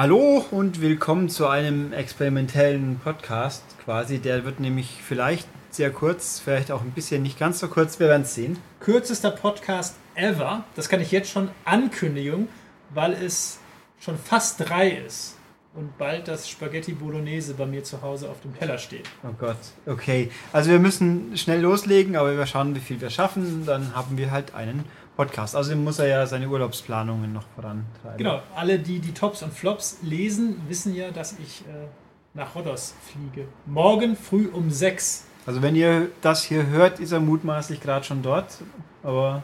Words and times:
Hallo 0.00 0.44
und 0.52 0.80
willkommen 0.80 1.28
zu 1.28 1.48
einem 1.48 1.92
experimentellen 1.92 3.00
Podcast 3.02 3.64
quasi. 3.84 4.20
Der 4.20 4.44
wird 4.44 4.60
nämlich 4.60 5.00
vielleicht 5.02 5.48
sehr 5.70 5.90
kurz, 5.90 6.38
vielleicht 6.38 6.70
auch 6.70 6.82
ein 6.82 6.92
bisschen 6.92 7.20
nicht 7.24 7.36
ganz 7.36 7.58
so 7.58 7.66
kurz, 7.66 7.98
wir 7.98 8.06
werden 8.06 8.22
es 8.22 8.32
sehen. 8.32 8.60
Kürzester 8.78 9.32
Podcast 9.32 9.96
ever. 10.14 10.62
Das 10.76 10.88
kann 10.88 11.00
ich 11.00 11.10
jetzt 11.10 11.32
schon 11.32 11.48
ankündigen, 11.64 12.46
weil 12.90 13.12
es 13.12 13.58
schon 13.98 14.16
fast 14.16 14.68
drei 14.68 14.88
ist 14.88 15.36
und 15.74 15.98
bald 15.98 16.28
das 16.28 16.48
Spaghetti 16.48 16.92
Bolognese 16.92 17.54
bei 17.54 17.66
mir 17.66 17.82
zu 17.82 18.00
Hause 18.00 18.30
auf 18.30 18.40
dem 18.42 18.56
Teller 18.56 18.78
steht. 18.78 19.10
Oh 19.24 19.34
Gott, 19.36 19.56
okay. 19.86 20.30
Also 20.52 20.70
wir 20.70 20.78
müssen 20.78 21.36
schnell 21.36 21.60
loslegen, 21.60 22.14
aber 22.14 22.36
wir 22.36 22.46
schauen, 22.46 22.76
wie 22.76 22.80
viel 22.80 23.00
wir 23.00 23.10
schaffen. 23.10 23.64
Dann 23.66 23.96
haben 23.96 24.16
wir 24.16 24.30
halt 24.30 24.54
einen 24.54 24.84
Podcast. 25.18 25.56
Außerdem 25.56 25.82
muss 25.82 25.98
er 25.98 26.06
ja 26.06 26.26
seine 26.26 26.48
Urlaubsplanungen 26.48 27.32
noch 27.32 27.44
vorantreiben. 27.56 28.18
Genau, 28.18 28.40
alle, 28.54 28.78
die 28.78 29.00
die 29.00 29.12
Tops 29.12 29.42
und 29.42 29.52
Flops 29.52 29.98
lesen, 30.02 30.62
wissen 30.68 30.94
ja, 30.94 31.10
dass 31.10 31.32
ich 31.32 31.62
äh, 31.62 31.88
nach 32.34 32.54
Rhodos 32.54 32.94
fliege. 33.02 33.48
Morgen 33.66 34.16
früh 34.16 34.48
um 34.48 34.70
sechs. 34.70 35.26
Also 35.44 35.60
wenn 35.60 35.74
ihr 35.74 36.10
das 36.22 36.44
hier 36.44 36.68
hört, 36.68 37.00
ist 37.00 37.10
er 37.10 37.18
mutmaßlich 37.18 37.80
gerade 37.80 38.04
schon 38.04 38.22
dort. 38.22 38.58
Aber 39.02 39.42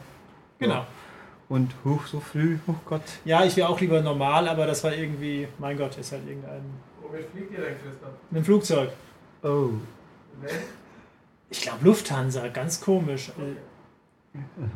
Genau. 0.59 0.75
Ja. 0.75 0.87
Und 1.49 1.75
huch, 1.83 2.07
so 2.07 2.21
früh, 2.21 2.57
oh 2.67 2.75
Gott. 2.85 3.03
Ja, 3.25 3.43
ich 3.43 3.55
wäre 3.57 3.69
auch 3.69 3.79
lieber 3.79 4.01
normal, 4.01 4.47
aber 4.47 4.65
das 4.65 4.83
war 4.83 4.93
irgendwie, 4.93 5.47
mein 5.59 5.77
Gott, 5.77 5.97
ist 5.97 6.11
halt 6.11 6.27
irgendein. 6.27 6.63
Womit 7.01 7.29
fliegt 7.31 7.51
ihr 7.51 7.59
denn, 7.59 7.75
Christoph? 7.83 8.13
Mit 8.31 8.41
dem 8.41 8.45
Flugzeug. 8.45 8.89
Oh. 9.43 9.69
Ne? 10.41 10.49
Ich 11.49 11.61
glaube 11.61 11.83
Lufthansa, 11.83 12.47
ganz 12.47 12.81
komisch. 12.81 13.29
Äh, 13.37 13.57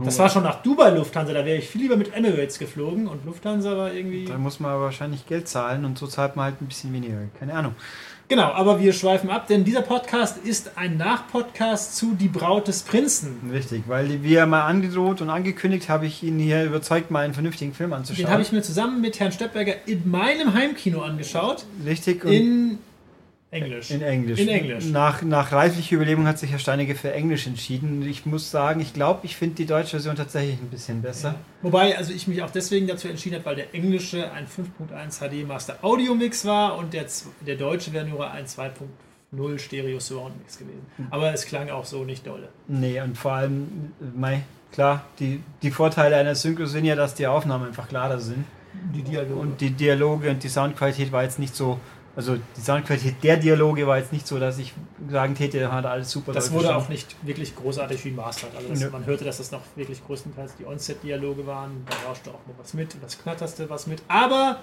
Das 0.03 0.19
war 0.19 0.29
schon 0.29 0.43
nach 0.43 0.61
Dubai 0.61 0.89
Lufthansa, 0.91 1.33
da 1.33 1.45
wäre 1.45 1.57
ich 1.57 1.67
viel 1.67 1.81
lieber 1.81 1.97
mit 1.97 2.13
Emirates 2.13 2.59
geflogen 2.59 3.07
und 3.07 3.25
Lufthansa 3.25 3.77
war 3.77 3.93
irgendwie. 3.93 4.25
Da 4.25 4.37
muss 4.37 4.59
man 4.59 4.71
aber 4.71 4.83
wahrscheinlich 4.83 5.25
Geld 5.27 5.47
zahlen 5.47 5.85
und 5.85 5.97
so 5.97 6.07
zahlt 6.07 6.35
man 6.35 6.45
halt 6.45 6.61
ein 6.61 6.67
bisschen 6.67 6.93
weniger. 6.93 7.15
Keine 7.39 7.53
Ahnung. 7.53 7.75
Genau, 8.29 8.51
aber 8.51 8.79
wir 8.79 8.93
schweifen 8.93 9.31
ab, 9.31 9.47
denn 9.47 9.63
dieser 9.63 9.81
Podcast 9.81 10.37
ist 10.37 10.77
ein 10.77 10.97
Nachpodcast 10.97 11.95
zu 11.95 12.13
Die 12.13 12.27
Braut 12.27 12.67
des 12.67 12.83
Prinzen. 12.83 13.49
Richtig, 13.51 13.85
weil 13.87 14.21
wie 14.21 14.35
er 14.35 14.45
mal 14.45 14.65
angedroht 14.67 15.21
und 15.21 15.31
angekündigt, 15.31 15.89
habe 15.89 16.05
ich 16.05 16.21
ihn 16.21 16.37
hier 16.37 16.63
überzeugt, 16.63 17.09
mal 17.09 17.25
einen 17.25 17.33
vernünftigen 17.33 17.73
Film 17.73 17.91
anzuschauen. 17.91 18.27
Den 18.27 18.31
habe 18.31 18.43
ich 18.43 18.51
mir 18.51 18.61
zusammen 18.61 19.01
mit 19.01 19.19
Herrn 19.19 19.31
Steppberger 19.31 19.73
in 19.87 20.07
meinem 20.11 20.53
Heimkino 20.53 21.01
angeschaut. 21.01 21.65
Richtig. 21.83 22.23
Und 22.23 22.31
In 22.31 22.77
Englisch. 23.51 23.89
in 23.89 24.01
Englisch. 24.01 24.39
In 24.39 24.47
Englisch. 24.47 24.85
Nach, 24.85 25.23
nach 25.23 25.51
reiflicher 25.51 25.95
Überlegung 25.95 26.27
hat 26.27 26.37
sich 26.37 26.51
Herr 26.51 26.59
Steinecke 26.59 26.93
für 26.93 27.11
Englisch 27.11 27.47
entschieden. 27.47 28.07
Ich 28.07 28.25
muss 28.25 28.51
sagen, 28.51 28.79
ich 28.79 28.93
glaube, 28.93 29.21
ich 29.23 29.35
finde 29.35 29.55
die 29.55 29.65
deutsche 29.65 29.91
Version 29.91 30.15
tatsächlich 30.15 30.59
ein 30.61 30.69
bisschen 30.69 31.01
besser. 31.01 31.35
Wobei, 31.63 31.97
also 31.97 32.13
ich 32.13 32.27
mich 32.27 32.43
auch 32.43 32.51
deswegen 32.51 32.85
dazu 32.85 33.07
entschieden 33.07 33.37
habe, 33.37 33.45
weil 33.45 33.55
der 33.55 33.73
englische 33.73 34.31
ein 34.31 34.45
5.1 34.45 35.19
HD 35.19 35.47
Master 35.47 35.77
Audio 35.81 36.13
Mix 36.13 36.45
war 36.45 36.77
und 36.77 36.93
der, 36.93 37.05
der 37.45 37.55
deutsche 37.55 37.91
wäre 37.91 38.05
nur 38.05 38.29
ein 38.29 38.45
2.0 38.45 39.59
Stereo 39.59 39.99
Surround 39.99 40.37
Mix 40.37 40.59
gewesen. 40.59 40.85
Aber 41.09 41.33
es 41.33 41.45
klang 41.45 41.69
auch 41.69 41.85
so 41.85 42.03
nicht 42.03 42.27
dolle. 42.27 42.49
Nee, 42.67 43.01
und 43.01 43.17
vor 43.17 43.31
allem, 43.31 43.93
mei, 44.15 44.43
klar, 44.71 45.05
die, 45.19 45.41
die 45.63 45.71
Vorteile 45.71 46.17
einer 46.17 46.35
Synchro 46.35 46.67
sind 46.67 46.85
ja, 46.85 46.95
dass 46.95 47.15
die 47.15 47.25
Aufnahmen 47.25 47.69
einfach 47.69 47.87
klarer 47.87 48.19
sind. 48.19 48.45
Die 48.93 49.01
Dialoge. 49.01 49.33
Und 49.33 49.61
die 49.61 49.71
Dialoge 49.71 50.29
und 50.29 50.43
die 50.43 50.49
Soundqualität 50.49 51.11
war 51.11 51.23
jetzt 51.23 51.39
nicht 51.39 51.55
so, 51.55 51.79
also 52.15 52.35
die 52.35 52.61
Soundqualität 52.61 53.15
der 53.23 53.37
Dialoge 53.37 53.87
war 53.87 53.97
jetzt 53.97 54.11
nicht 54.11 54.27
so, 54.27 54.39
dass 54.39 54.57
ich 54.57 54.73
sagen 55.09 55.35
täte, 55.35 55.59
er 55.59 55.71
hat 55.71 55.85
alles 55.85 56.11
super 56.11 56.33
das 56.33 56.51
wurde 56.51 56.75
auch 56.75 56.89
nicht 56.89 57.15
wirklich 57.25 57.55
großartig 57.55 58.03
remastert. 58.05 58.51
Also 58.55 58.69
das, 58.69 58.91
man 58.91 59.05
hörte, 59.05 59.23
dass 59.23 59.37
das 59.37 59.51
noch 59.51 59.61
wirklich 59.75 60.05
größtenteils 60.05 60.55
die 60.57 60.65
On-Set-Dialoge 60.65 61.45
waren. 61.45 61.85
Da 61.89 62.09
rauschte 62.09 62.31
auch 62.31 62.45
mal 62.47 62.55
was 62.57 62.73
mit 62.73 62.93
und 62.95 63.03
das 63.03 63.17
knatterste 63.21 63.69
was 63.69 63.87
mit. 63.87 64.01
Aber 64.07 64.59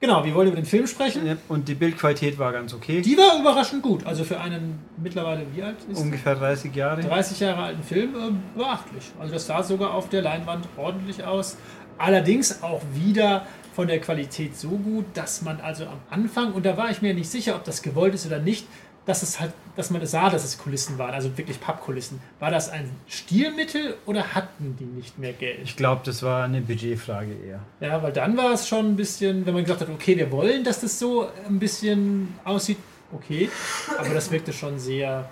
genau, 0.00 0.24
wir 0.24 0.34
wollen 0.34 0.48
über 0.48 0.56
den 0.56 0.66
Film 0.66 0.86
sprechen. 0.86 1.26
Ja, 1.26 1.36
Und 1.48 1.68
die 1.68 1.74
Bildqualität 1.74 2.38
war 2.38 2.52
ganz 2.52 2.74
okay. 2.74 3.00
Die 3.02 3.16
war 3.16 3.38
überraschend 3.38 3.82
gut. 3.82 4.04
Also 4.06 4.24
für 4.24 4.40
einen 4.40 4.80
mittlerweile, 4.96 5.46
wie 5.54 5.62
alt 5.62 5.76
ist? 5.90 6.00
Ungefähr 6.00 6.34
30 6.34 6.74
Jahre. 6.74 7.02
30 7.02 7.40
Jahre 7.40 7.62
alten 7.62 7.82
Film 7.82 8.14
äh, 8.14 8.58
beachtlich. 8.58 9.12
Also 9.20 9.34
das 9.34 9.46
sah 9.46 9.62
sogar 9.62 9.94
auf 9.94 10.08
der 10.08 10.22
Leinwand 10.22 10.66
ordentlich 10.76 11.22
aus. 11.22 11.56
Allerdings 11.98 12.62
auch 12.62 12.82
wieder 12.94 13.46
von 13.74 13.88
der 13.88 14.00
Qualität 14.00 14.56
so 14.56 14.70
gut, 14.70 15.06
dass 15.14 15.42
man 15.42 15.60
also 15.60 15.86
am 15.86 16.00
Anfang, 16.10 16.52
und 16.52 16.66
da 16.66 16.76
war 16.76 16.90
ich 16.90 17.02
mir 17.02 17.14
nicht 17.14 17.30
sicher, 17.30 17.56
ob 17.56 17.64
das 17.64 17.82
gewollt 17.82 18.14
ist 18.14 18.26
oder 18.26 18.38
nicht, 18.38 18.66
dass 19.04 19.22
es 19.22 19.40
halt, 19.40 19.52
dass 19.74 19.90
man 19.90 20.04
sah, 20.06 20.30
dass 20.30 20.44
es 20.44 20.58
Kulissen 20.58 20.96
waren, 20.96 21.12
also 21.12 21.36
wirklich 21.36 21.60
Pappkulissen. 21.60 22.20
War 22.38 22.50
das 22.50 22.68
ein 22.68 22.88
Stilmittel 23.08 23.96
oder 24.06 24.34
hatten 24.34 24.76
die 24.78 24.84
nicht 24.84 25.18
mehr 25.18 25.32
Geld? 25.32 25.60
Ich 25.64 25.76
glaube, 25.76 26.02
das 26.04 26.22
war 26.22 26.44
eine 26.44 26.60
Budgetfrage 26.60 27.32
eher. 27.32 27.60
Ja, 27.80 28.02
weil 28.02 28.12
dann 28.12 28.36
war 28.36 28.52
es 28.52 28.68
schon 28.68 28.90
ein 28.90 28.96
bisschen, 28.96 29.44
wenn 29.44 29.54
man 29.54 29.64
gesagt 29.64 29.80
hat, 29.80 29.88
okay, 29.88 30.16
wir 30.16 30.30
wollen, 30.30 30.62
dass 30.62 30.80
das 30.80 30.98
so 30.98 31.28
ein 31.48 31.58
bisschen 31.58 32.32
aussieht, 32.44 32.78
okay, 33.12 33.50
aber 33.98 34.14
das 34.14 34.30
wirkte 34.30 34.52
schon 34.52 34.78
sehr, 34.78 35.28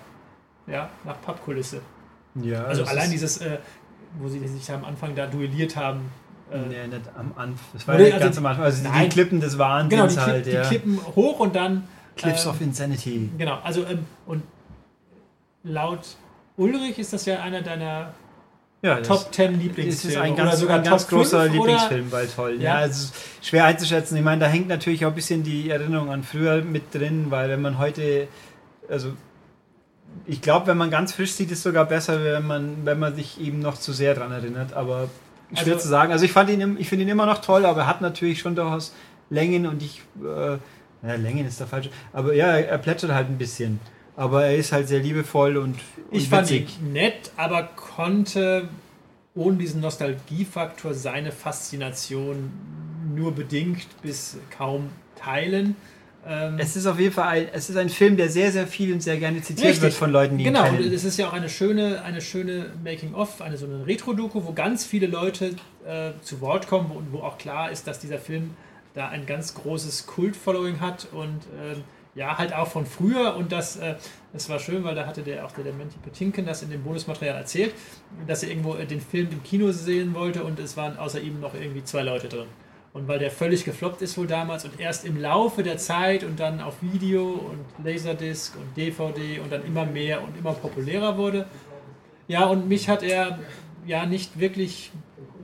ja, 0.67 0.89
nach 1.05 1.21
Pappkulisse. 1.21 1.81
Ja, 2.35 2.65
Also 2.65 2.83
allein 2.83 3.09
dieses, 3.09 3.37
äh, 3.37 3.59
wo 4.19 4.27
sie 4.27 4.45
sich 4.47 4.69
am 4.71 4.83
Anfang 4.83 5.15
da 5.15 5.27
duelliert 5.27 5.75
haben. 5.75 6.11
Äh, 6.51 6.57
Nee, 6.67 6.87
nicht 6.87 7.01
am 7.17 7.31
Anfang. 7.37 7.55
Das 7.73 7.87
war 7.87 7.95
Oder- 7.95 8.07
ja 8.07 8.13
also- 8.15 8.25
ganz 8.25 8.37
am 8.37 8.45
Anfang. 8.45 8.63
Also 8.65 8.83
die 8.83 8.89
Nein. 8.89 9.09
Klippen 9.09 9.39
des 9.39 9.57
Wahnsinns 9.57 9.89
genau, 9.89 10.07
die, 10.07 10.13
Klipp, 10.15 10.25
halt, 10.45 10.47
ja. 10.47 10.61
die 10.63 10.67
Klippen 10.67 10.99
hoch 11.15 11.39
und 11.39 11.55
dann. 11.55 11.87
Cliffs 12.17 12.43
ähm, 12.45 12.51
of 12.51 12.61
Insanity. 12.61 13.29
Genau, 13.37 13.57
also 13.63 13.85
ähm, 13.85 14.05
und 14.25 14.43
laut 15.63 15.99
Ulrich 16.57 16.99
ist 16.99 17.13
das 17.13 17.25
ja 17.25 17.41
einer 17.41 17.61
deiner 17.61 18.13
Ja, 18.81 18.95
das, 18.99 19.07
Top 19.07 19.33
10 19.33 19.53
das 19.53 19.61
Lieblingsfilme. 19.63 20.15
ist 20.15 20.21
ein 20.21 20.33
oder 20.33 20.43
ganz, 20.45 20.59
sogar 20.59 20.77
ein 20.79 20.83
ganz 20.83 21.01
Top 21.03 21.09
5 21.09 21.21
großer 21.21 21.47
Lieblingsfilm, 21.47 22.11
weil 22.11 22.27
toll. 22.27 22.55
Ja, 22.59 22.81
Ja. 22.81 22.85
es 22.85 23.03
ist 23.05 23.13
schwer 23.41 23.65
einzuschätzen. 23.65 24.17
Ich 24.17 24.23
meine, 24.23 24.41
da 24.41 24.47
hängt 24.47 24.67
natürlich 24.67 25.05
auch 25.05 25.09
ein 25.09 25.15
bisschen 25.15 25.43
die 25.43 25.69
Erinnerung 25.69 26.09
an 26.11 26.23
früher 26.23 26.61
mit 26.63 26.93
drin, 26.93 27.27
weil 27.29 27.49
wenn 27.49 27.61
man 27.61 27.77
heute, 27.77 28.27
also 28.89 29.13
ich 30.25 30.41
glaube, 30.41 30.67
wenn 30.67 30.77
man 30.77 30.91
ganz 30.91 31.13
frisch 31.13 31.31
sieht, 31.33 31.51
ist 31.51 31.59
es 31.59 31.63
sogar 31.63 31.85
besser, 31.85 32.23
wenn 32.23 32.45
man, 32.45 32.85
wenn 32.85 32.99
man 32.99 33.15
sich 33.15 33.39
eben 33.39 33.59
noch 33.59 33.77
zu 33.77 33.93
sehr 33.93 34.13
dran 34.15 34.31
erinnert. 34.31 34.73
Aber 34.73 35.09
schwer 35.53 35.73
Also- 35.73 35.83
zu 35.83 35.87
sagen. 35.89 36.11
Also 36.11 36.25
ich 36.25 36.31
fand 36.31 36.49
ihn, 36.49 36.77
ich 36.79 36.89
finde 36.89 37.03
ihn 37.03 37.09
immer 37.09 37.25
noch 37.25 37.39
toll, 37.41 37.65
aber 37.65 37.81
er 37.81 37.87
hat 37.87 38.01
natürlich 38.01 38.39
schon 38.39 38.55
durchaus 38.55 38.93
Längen 39.29 39.65
und 39.67 39.81
ich, 39.81 40.01
äh, 40.21 40.57
ja, 41.07 41.15
Längen 41.15 41.47
ist 41.47 41.59
der 41.59 41.67
falsche, 41.67 41.89
aber 42.13 42.33
ja, 42.33 42.47
er 42.57 42.77
plätschert 42.77 43.11
halt 43.11 43.29
ein 43.29 43.37
bisschen. 43.37 43.79
Aber 44.17 44.43
er 44.45 44.55
ist 44.57 44.71
halt 44.73 44.87
sehr 44.89 44.99
liebevoll 44.99 45.55
und, 45.57 45.75
und 45.75 45.79
Ich 46.11 46.27
fand 46.29 46.49
witzig. 46.49 46.77
ihn 46.81 46.93
nett, 46.93 47.31
aber 47.37 47.63
konnte 47.63 48.67
ohne 49.33 49.55
diesen 49.57 49.79
Nostalgiefaktor 49.81 50.93
seine 50.93 51.31
Faszination 51.31 52.51
nur 53.15 53.31
bedingt 53.33 53.87
bis 54.01 54.37
kaum 54.55 54.89
teilen. 55.15 55.75
Ähm, 56.27 56.57
Es 56.59 56.75
ist 56.75 56.85
auf 56.85 56.99
jeden 56.99 57.13
Fall 57.13 57.27
ein, 57.27 57.47
es 57.51 57.69
ist 57.69 57.77
ein 57.77 57.89
Film, 57.89 58.15
der 58.17 58.29
sehr, 58.29 58.51
sehr 58.51 58.67
viel 58.67 58.93
und 58.93 59.01
sehr 59.01 59.17
gerne 59.17 59.41
zitiert 59.41 59.67
Richtig. 59.69 59.81
wird 59.83 59.93
von 59.93 60.11
Leuten, 60.11 60.37
die 60.37 60.43
Genau, 60.43 60.65
ihn 60.65 60.69
und 60.71 60.77
kennen. 60.81 60.93
es 60.93 61.03
ist 61.03 61.17
ja 61.17 61.27
auch 61.29 61.33
eine 61.33 61.49
schöne, 61.49 62.03
eine 62.03 62.21
schöne 62.21 62.67
Making-of, 62.83 63.41
eine 63.41 63.57
so 63.57 63.65
eine 63.65 63.85
Retro-Doku, 63.87 64.43
wo 64.45 64.53
ganz 64.53 64.85
viele 64.85 65.07
Leute 65.07 65.55
äh, 65.85 66.11
zu 66.21 66.41
Wort 66.41 66.67
kommen 66.67 66.91
und 66.91 67.11
wo 67.11 67.19
auch 67.19 67.37
klar 67.37 67.71
ist, 67.71 67.87
dass 67.87 67.99
dieser 67.99 68.19
Film 68.19 68.51
da 68.93 69.07
ein 69.09 69.25
ganz 69.25 69.55
großes 69.55 70.05
Kult-Following 70.05 70.79
hat 70.79 71.07
und 71.11 71.39
ähm, 71.59 71.83
ja, 72.13 72.37
halt 72.37 72.53
auch 72.53 72.67
von 72.67 72.85
früher 72.85 73.35
und 73.37 73.53
das, 73.53 73.77
äh, 73.77 73.95
das 74.33 74.49
war 74.49 74.59
schön, 74.59 74.83
weil 74.83 74.95
da 74.95 75.07
hatte 75.07 75.21
der 75.21 75.45
auch 75.45 75.51
der, 75.53 75.63
der 75.63 75.73
Menti 75.73 75.95
Petinken 76.03 76.45
das 76.45 76.61
in 76.61 76.69
dem 76.69 76.83
Bonusmaterial 76.83 77.37
erzählt, 77.37 77.73
dass 78.27 78.43
er 78.43 78.49
irgendwo 78.49 78.75
äh, 78.75 78.85
den 78.85 78.99
Film 78.99 79.29
im 79.31 79.41
Kino 79.43 79.71
sehen 79.71 80.13
wollte 80.13 80.43
und 80.43 80.59
es 80.59 80.75
waren 80.75 80.97
außer 80.97 81.21
ihm 81.21 81.39
noch 81.39 81.53
irgendwie 81.55 81.83
zwei 81.85 82.01
Leute 82.03 82.27
drin. 82.27 82.47
Und 82.93 83.07
weil 83.07 83.19
der 83.19 83.31
völlig 83.31 83.63
gefloppt 83.63 84.01
ist 84.01 84.17
wohl 84.17 84.27
damals 84.27 84.65
und 84.65 84.79
erst 84.79 85.05
im 85.05 85.19
Laufe 85.19 85.63
der 85.63 85.77
Zeit 85.77 86.23
und 86.25 86.39
dann 86.39 86.59
auf 86.59 86.81
Video 86.81 87.23
und 87.23 87.85
Laserdisc 87.85 88.55
und 88.55 88.75
DVD 88.75 89.39
und 89.39 89.51
dann 89.51 89.65
immer 89.65 89.85
mehr 89.85 90.21
und 90.21 90.37
immer 90.37 90.51
populärer 90.53 91.17
wurde. 91.17 91.45
Ja, 92.27 92.45
und 92.45 92.67
mich 92.67 92.89
hat 92.89 93.01
er 93.01 93.39
ja 93.85 94.05
nicht 94.05 94.39
wirklich 94.39 94.91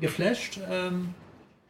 geflasht. 0.02 0.60
Ähm, 0.70 1.14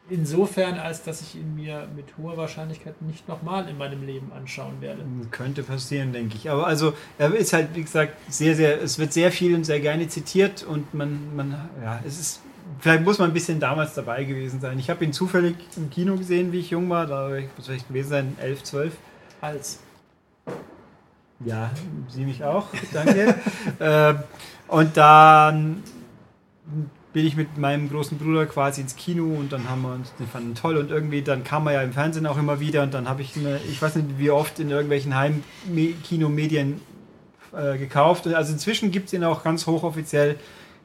insofern, 0.10 0.76
als 0.76 1.04
dass 1.04 1.22
ich 1.22 1.36
ihn 1.36 1.56
mir 1.56 1.88
mit 1.96 2.06
hoher 2.18 2.38
Wahrscheinlichkeit 2.38 3.02
nicht 3.02 3.28
nochmal 3.28 3.68
in 3.68 3.78
meinem 3.78 4.06
Leben 4.06 4.32
anschauen 4.32 4.80
werde. 4.82 5.04
Könnte 5.32 5.64
passieren, 5.64 6.14
denke 6.14 6.36
ich. 6.36 6.50
Aber 6.50 6.66
also, 6.66 6.94
er 7.18 7.34
ist 7.34 7.54
halt, 7.54 7.76
wie 7.76 7.82
gesagt, 7.82 8.14
sehr, 8.30 8.56
sehr, 8.56 8.82
es 8.82 9.00
wird 9.00 9.14
sehr 9.14 9.32
viel 9.32 9.56
und 9.56 9.64
sehr 9.64 9.80
gerne 9.80 10.08
zitiert 10.08 10.64
und 10.64 10.94
man, 10.94 11.36
man, 11.36 11.70
ja, 11.84 12.00
es 12.06 12.20
ist, 12.20 12.42
vielleicht 12.80 13.04
muss 13.04 13.20
man 13.20 13.30
ein 13.30 13.34
bisschen 13.34 13.60
damals 13.60 13.94
dabei 13.94 14.24
gewesen 14.24 14.60
sein. 14.60 14.80
Ich 14.80 14.90
habe 14.90 15.04
ihn 15.04 15.14
zufällig 15.14 15.56
im 15.76 15.90
Kino 15.90 16.16
gesehen, 16.16 16.52
wie 16.52 16.60
ich 16.60 16.70
jung 16.70 16.90
war, 16.90 17.06
da 17.06 17.30
soll 17.60 17.76
ich 17.76 17.88
gewesen 17.88 18.10
sein, 18.10 18.38
11, 18.42 18.64
12. 18.64 18.94
Als 19.42 19.80
Ja, 21.46 21.72
Sie 22.10 22.26
mich 22.26 22.44
auch, 22.44 22.68
danke. 22.94 23.36
ähm, 23.80 24.20
und 24.68 24.98
dann 24.98 25.84
bin 27.14 27.26
ich 27.26 27.36
mit 27.36 27.58
meinem 27.58 27.90
großen 27.90 28.18
Bruder 28.18 28.46
quasi 28.46 28.82
ins 28.82 28.96
Kino 28.96 29.24
und 29.24 29.52
dann 29.52 29.70
haben 29.70 29.82
wir 29.82 29.94
uns, 29.94 30.14
den 30.20 30.28
fanden 30.28 30.54
toll 30.56 30.78
und 30.78 30.92
irgendwie, 30.92 31.22
dann 31.22 31.44
kam 31.44 31.66
er 31.68 31.74
ja 31.74 31.82
im 31.82 31.94
Fernsehen 31.94 32.28
auch 32.28 32.38
immer 32.38 32.60
wieder 32.60 32.84
und 32.84 32.94
dann 32.94 33.10
habe 33.10 33.22
ich, 33.22 33.36
eine, 33.36 33.60
ich 33.70 33.82
weiß 33.82 33.96
nicht 33.96 34.20
wie 34.20 34.30
oft 34.30 34.60
in 34.60 34.70
irgendwelchen 34.70 35.16
Heimkinomedien 35.16 36.82
äh, 37.54 37.78
gekauft. 37.78 38.28
Also 38.28 38.54
inzwischen 38.54 38.92
gibt 38.92 39.08
es 39.08 39.14
ihn 39.14 39.24
auch 39.24 39.44
ganz 39.44 39.66
hochoffiziell 39.66 40.36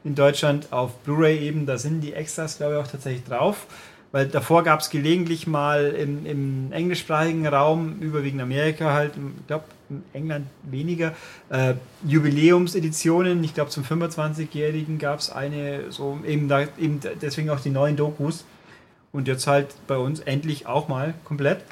in 0.03 0.15
Deutschland 0.15 0.71
auf 0.71 0.95
Blu-ray 0.99 1.39
eben, 1.39 1.65
da 1.65 1.77
sind 1.77 2.01
die 2.01 2.13
Extras 2.13 2.57
glaube 2.57 2.73
ich 2.75 2.79
auch 2.79 2.91
tatsächlich 2.91 3.23
drauf. 3.23 3.67
weil 4.11 4.27
davor 4.27 4.63
gab 4.63 4.79
es 4.79 4.89
gelegentlich 4.91 5.47
mal 5.47 5.87
im, 5.87 6.25
im 6.25 6.71
englischsprachigen 6.71 7.47
Raum, 7.47 7.99
überwiegend 7.99 8.41
Amerika 8.41 8.93
halt, 8.93 9.13
ich 9.15 9.47
glaube 9.47 9.65
in 9.89 10.03
England 10.13 10.47
weniger, 10.63 11.13
äh, 11.49 11.73
Jubiläumseditionen. 12.05 13.43
Ich 13.43 13.53
glaube 13.53 13.69
zum 13.69 13.83
25-Jährigen 13.83 14.97
gab 14.97 15.19
es 15.19 15.29
eine, 15.29 15.91
so 15.91 16.19
eben, 16.25 16.47
da, 16.47 16.61
eben 16.79 16.99
deswegen 17.21 17.49
auch 17.49 17.59
die 17.59 17.69
neuen 17.69 17.95
Dokus. 17.95 18.45
Und 19.11 19.27
jetzt 19.27 19.45
halt 19.45 19.75
bei 19.87 19.97
uns 19.97 20.19
endlich 20.21 20.65
auch 20.65 20.87
mal 20.87 21.13
komplett. 21.23 21.63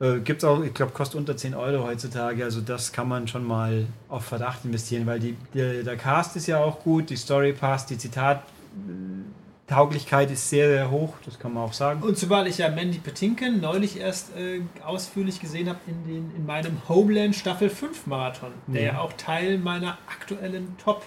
Äh, 0.00 0.18
Gibt 0.20 0.42
es 0.42 0.48
auch, 0.48 0.62
ich 0.62 0.72
glaube, 0.74 0.92
kostet 0.92 1.16
unter 1.18 1.36
10 1.36 1.54
Euro 1.54 1.84
heutzutage. 1.84 2.44
Also 2.44 2.60
das 2.60 2.92
kann 2.92 3.08
man 3.08 3.26
schon 3.28 3.44
mal 3.44 3.86
auf 4.08 4.24
Verdacht 4.24 4.64
investieren, 4.64 5.06
weil 5.06 5.20
die, 5.20 5.36
die, 5.54 5.82
der 5.84 5.96
Cast 5.96 6.36
ist 6.36 6.46
ja 6.46 6.58
auch 6.58 6.80
gut, 6.80 7.10
die 7.10 7.16
Story 7.16 7.52
passt, 7.52 7.90
die 7.90 7.98
Zitattauglichkeit 7.98 10.30
ist 10.32 10.50
sehr, 10.50 10.68
sehr 10.68 10.90
hoch, 10.90 11.14
das 11.24 11.38
kann 11.38 11.54
man 11.54 11.62
auch 11.62 11.72
sagen. 11.72 12.02
Und 12.02 12.18
zumal 12.18 12.48
ich 12.48 12.58
ja 12.58 12.68
Mandy 12.70 12.98
Patinkin 12.98 13.60
neulich 13.60 13.98
erst 13.98 14.36
äh, 14.36 14.60
ausführlich 14.84 15.40
gesehen 15.40 15.68
habe 15.68 15.78
in, 15.86 16.04
den, 16.04 16.32
in 16.36 16.44
meinem 16.44 16.76
Homeland 16.88 17.36
Staffel 17.36 17.70
5 17.70 18.06
Marathon, 18.06 18.50
der 18.66 18.82
Ja. 18.82 18.92
ja 18.94 19.00
auch 19.00 19.12
Teil 19.12 19.58
meiner 19.58 19.96
aktuellen 20.08 20.76
Top 20.82 21.04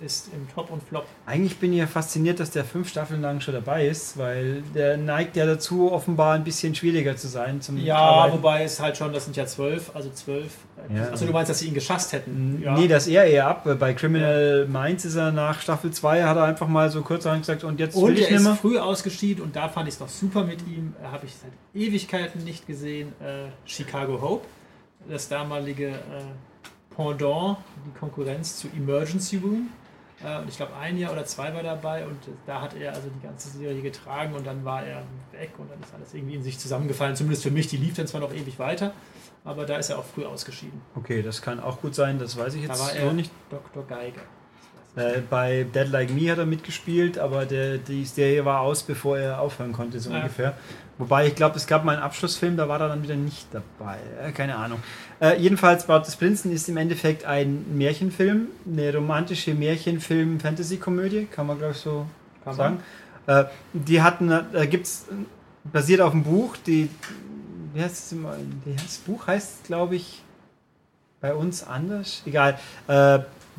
ist 0.00 0.28
im 0.32 0.48
Top 0.54 0.70
und 0.70 0.82
Flop. 0.82 1.06
Eigentlich 1.26 1.58
bin 1.58 1.72
ich 1.72 1.78
ja 1.80 1.86
fasziniert, 1.86 2.40
dass 2.40 2.50
der 2.50 2.64
fünf 2.64 2.88
Staffeln 2.88 3.20
lang 3.20 3.40
schon 3.40 3.54
dabei 3.54 3.86
ist, 3.86 4.16
weil 4.16 4.62
der 4.74 4.96
neigt 4.96 5.36
ja 5.36 5.46
dazu, 5.46 5.92
offenbar 5.92 6.34
ein 6.34 6.44
bisschen 6.44 6.74
schwieriger 6.74 7.16
zu 7.16 7.28
sein 7.28 7.60
Ja, 7.76 7.96
Arbeiten. 7.96 8.38
wobei 8.38 8.62
es 8.64 8.80
halt 8.80 8.96
schon, 8.96 9.12
das 9.12 9.24
sind 9.24 9.36
ja 9.36 9.46
zwölf, 9.46 9.90
also 9.94 10.10
zwölf. 10.10 10.52
Ja. 10.94 11.08
Also 11.08 11.26
du 11.26 11.32
meinst, 11.32 11.50
dass 11.50 11.58
sie 11.58 11.68
ihn 11.68 11.74
geschasst 11.74 12.12
hätten? 12.12 12.60
Ja. 12.62 12.76
Nee, 12.76 12.88
das 12.88 13.06
er 13.08 13.24
eher 13.24 13.46
ab. 13.48 13.66
Bei 13.78 13.92
Criminal 13.94 14.66
Minds 14.66 15.04
ist 15.04 15.16
er 15.16 15.32
nach 15.32 15.60
Staffel 15.60 15.90
2, 15.90 16.24
hat 16.24 16.36
er 16.36 16.44
einfach 16.44 16.68
mal 16.68 16.90
so 16.90 17.02
kurz 17.02 17.24
gesagt, 17.24 17.64
und 17.64 17.80
jetzt 17.80 17.96
will 17.96 18.04
Und 18.04 18.18
ich 18.18 18.30
er 18.30 18.36
ist 18.36 18.48
früh 18.58 18.78
ausgeschieden 18.78 19.42
und 19.42 19.56
da 19.56 19.68
fand 19.68 19.88
ich 19.88 19.94
es 19.94 20.00
noch 20.00 20.08
super 20.08 20.44
mit 20.44 20.60
ihm. 20.66 20.94
Äh, 21.02 21.06
Habe 21.06 21.26
ich 21.26 21.32
seit 21.34 21.52
Ewigkeiten 21.74 22.44
nicht 22.44 22.66
gesehen. 22.66 23.08
Äh, 23.20 23.48
Chicago 23.64 24.20
Hope, 24.20 24.46
das 25.08 25.28
damalige 25.28 25.88
äh, 25.88 25.92
Pendant, 26.96 27.58
die 27.86 27.98
Konkurrenz 27.98 28.56
zu 28.56 28.68
Emergency 28.68 29.36
Room. 29.36 29.68
Äh, 30.24 30.40
und 30.40 30.48
ich 30.48 30.56
glaube, 30.56 30.74
ein 30.76 30.96
Jahr 30.96 31.12
oder 31.12 31.24
zwei 31.26 31.52
war 31.54 31.62
dabei 31.62 32.06
und 32.06 32.18
da 32.46 32.62
hat 32.62 32.74
er 32.74 32.94
also 32.94 33.08
die 33.08 33.26
ganze 33.26 33.50
Serie 33.50 33.82
getragen 33.82 34.34
und 34.34 34.46
dann 34.46 34.64
war 34.64 34.82
er 34.82 35.02
weg 35.32 35.50
und 35.58 35.70
dann 35.70 35.78
ist 35.80 35.92
alles 35.94 36.14
irgendwie 36.14 36.34
in 36.34 36.42
sich 36.42 36.58
zusammengefallen. 36.58 37.14
Zumindest 37.16 37.42
für 37.42 37.50
mich, 37.50 37.68
die 37.68 37.76
lief 37.76 37.94
dann 37.94 38.06
zwar 38.06 38.20
noch 38.20 38.32
ewig 38.32 38.58
weiter, 38.58 38.92
aber 39.44 39.66
da 39.66 39.76
ist 39.76 39.90
er 39.90 39.98
auch 39.98 40.04
früh 40.04 40.24
ausgeschieden. 40.24 40.80
Okay, 40.94 41.22
das 41.22 41.42
kann 41.42 41.60
auch 41.60 41.80
gut 41.80 41.94
sein, 41.94 42.18
das 42.18 42.36
weiß 42.36 42.54
ich 42.54 42.62
Da 42.62 42.72
jetzt 42.72 42.80
war 42.80 42.90
so 42.90 42.96
er 42.96 43.12
nicht. 43.12 43.30
Dr. 43.50 43.84
Geiger. 43.86 44.22
Äh, 44.96 45.20
bei 45.28 45.66
Dead 45.74 45.88
Like 45.90 46.10
Me 46.10 46.30
hat 46.30 46.38
er 46.38 46.46
mitgespielt, 46.46 47.18
aber 47.18 47.44
der, 47.44 47.76
die 47.78 48.04
Serie 48.06 48.44
war 48.46 48.60
aus, 48.60 48.82
bevor 48.82 49.18
er 49.18 49.40
aufhören 49.40 49.72
konnte, 49.72 50.00
so 50.00 50.10
Ja. 50.10 50.16
ungefähr. 50.16 50.54
Wobei 50.98 51.26
ich 51.26 51.34
glaube, 51.34 51.56
es 51.56 51.66
gab 51.66 51.84
mal 51.84 51.92
einen 51.92 52.02
Abschlussfilm, 52.02 52.56
da 52.56 52.66
war 52.68 52.80
er 52.80 52.88
dann 52.88 53.02
wieder 53.02 53.16
nicht 53.16 53.46
dabei. 53.52 53.98
Äh, 54.24 54.32
keine 54.32 54.56
Ahnung. 54.56 54.82
Äh, 55.20 55.38
jedenfalls, 55.38 55.84
Braut 55.86 56.06
des 56.06 56.16
Prinzen 56.16 56.50
ist 56.50 56.66
im 56.70 56.78
Endeffekt 56.78 57.26
ein 57.26 57.76
Märchenfilm, 57.76 58.46
eine 58.66 58.94
romantische 58.94 59.54
Märchenfilm-Fantasy-Komödie, 59.54 61.26
kann 61.26 61.46
man 61.46 61.58
glaube 61.58 61.72
ich 61.72 61.78
so 61.78 62.06
Kann 62.44 62.54
sagen. 62.54 62.80
Äh, 63.26 63.44
die 63.74 64.00
hatten, 64.00 64.28
da 64.28 64.64
gibt 64.64 64.86
es, 64.86 65.04
basiert 65.64 66.00
auf 66.00 66.12
einem 66.12 66.24
Buch, 66.24 66.56
die, 66.66 66.88
wie 67.74 67.82
heißt 67.82 68.14
heißt 68.14 68.84
das 68.84 68.96
Buch 68.98 69.26
heißt, 69.26 69.64
glaube 69.64 69.96
ich, 69.96 70.22
bei 71.20 71.34
uns 71.34 71.66
anders. 71.66 72.22
Egal. 72.24 72.58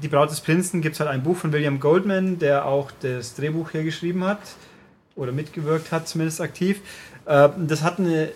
Die 0.02 0.08
Braut 0.08 0.30
des 0.30 0.42
Prinzen 0.42 0.82
gibt 0.82 0.94
es 0.94 1.00
halt 1.00 1.10
ein 1.10 1.24
Buch 1.24 1.38
von 1.38 1.52
William 1.52 1.80
Goldman, 1.80 2.38
der 2.38 2.66
auch 2.66 2.92
das 3.02 3.34
Drehbuch 3.36 3.72
hier 3.72 3.84
geschrieben 3.84 4.24
hat 4.24 4.40
oder 5.16 5.32
mitgewirkt 5.32 5.92
hat, 5.92 6.08
zumindest 6.08 6.40
aktiv. 6.40 6.82
Äh, 7.26 7.50
das 7.58 7.82
hat 7.82 8.00
eine, 8.00 8.30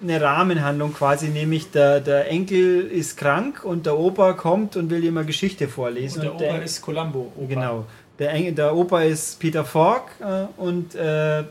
eine 0.00 0.20
Rahmenhandlung 0.20 0.94
quasi, 0.94 1.28
nämlich 1.28 1.70
der, 1.72 2.00
der 2.00 2.30
Enkel 2.30 2.86
ist 2.86 3.16
krank 3.16 3.64
und 3.64 3.86
der 3.86 3.98
Opa 3.98 4.34
kommt 4.34 4.76
und 4.76 4.90
will 4.90 5.02
ihm 5.02 5.16
eine 5.16 5.26
Geschichte 5.26 5.66
vorlesen. 5.66 6.20
Und 6.20 6.40
der 6.40 6.50
Und 6.50 6.56
Opa 6.56 6.64
ist 6.64 6.82
Columbo. 6.82 7.32
Opa. 7.36 7.46
Genau. 7.48 7.86
Der, 8.20 8.32
Engel, 8.32 8.52
der 8.52 8.74
Opa 8.74 9.02
ist 9.02 9.40
Peter 9.40 9.64
Falk 9.64 10.04
äh, 10.20 10.46
und 10.60 10.94
äh, 10.94 11.44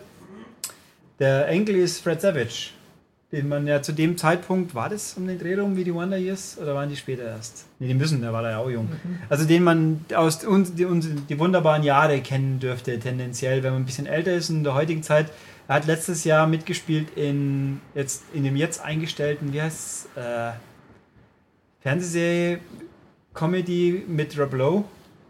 der 1.19 1.47
Enkel 1.49 1.75
ist 1.75 2.01
Fred 2.01 2.21
Savage. 2.21 2.69
Den 3.33 3.49
man 3.49 3.67
ja 3.67 3.81
zu 3.81 3.91
dem 3.91 4.15
Zeitpunkt, 4.17 4.73
war 4.73 4.87
das 4.87 5.15
um 5.17 5.27
den 5.27 5.37
Dreh 5.37 5.55
rum 5.55 5.75
wie 5.75 5.83
die 5.83 5.93
Wonder 5.93 6.15
Years 6.15 6.57
oder 6.61 6.73
waren 6.75 6.87
die 6.87 6.95
später 6.95 7.23
erst? 7.23 7.65
Ne, 7.77 7.87
die 7.87 7.93
müssen, 7.93 8.21
da 8.21 8.31
war 8.31 8.41
er 8.45 8.51
ja 8.51 8.57
auch 8.59 8.69
jung. 8.69 8.87
Also 9.27 9.43
den 9.45 9.63
man 9.63 10.05
aus 10.15 10.45
uns, 10.45 10.73
die, 10.75 10.85
uns, 10.85 11.09
die 11.27 11.37
wunderbaren 11.37 11.83
Jahre 11.83 12.21
kennen 12.21 12.59
dürfte, 12.59 12.97
tendenziell, 12.99 13.63
wenn 13.63 13.73
man 13.73 13.81
ein 13.81 13.85
bisschen 13.85 14.07
älter 14.07 14.33
ist 14.33 14.49
und 14.49 14.57
in 14.57 14.63
der 14.63 14.75
heutigen 14.75 15.03
Zeit. 15.03 15.29
Er 15.67 15.75
hat 15.75 15.85
letztes 15.87 16.23
Jahr 16.23 16.47
mitgespielt 16.47 17.09
in, 17.17 17.81
jetzt, 17.93 18.23
in 18.33 18.45
dem 18.45 18.55
jetzt 18.55 18.79
eingestellten, 18.79 19.51
wie 19.51 19.61
heißt 19.61 20.07
äh, 20.15 20.51
Fernsehserie 21.81 22.59
Comedy 23.33 24.05
mit 24.07 24.39
Rob 24.39 24.53
Lowe 24.53 24.83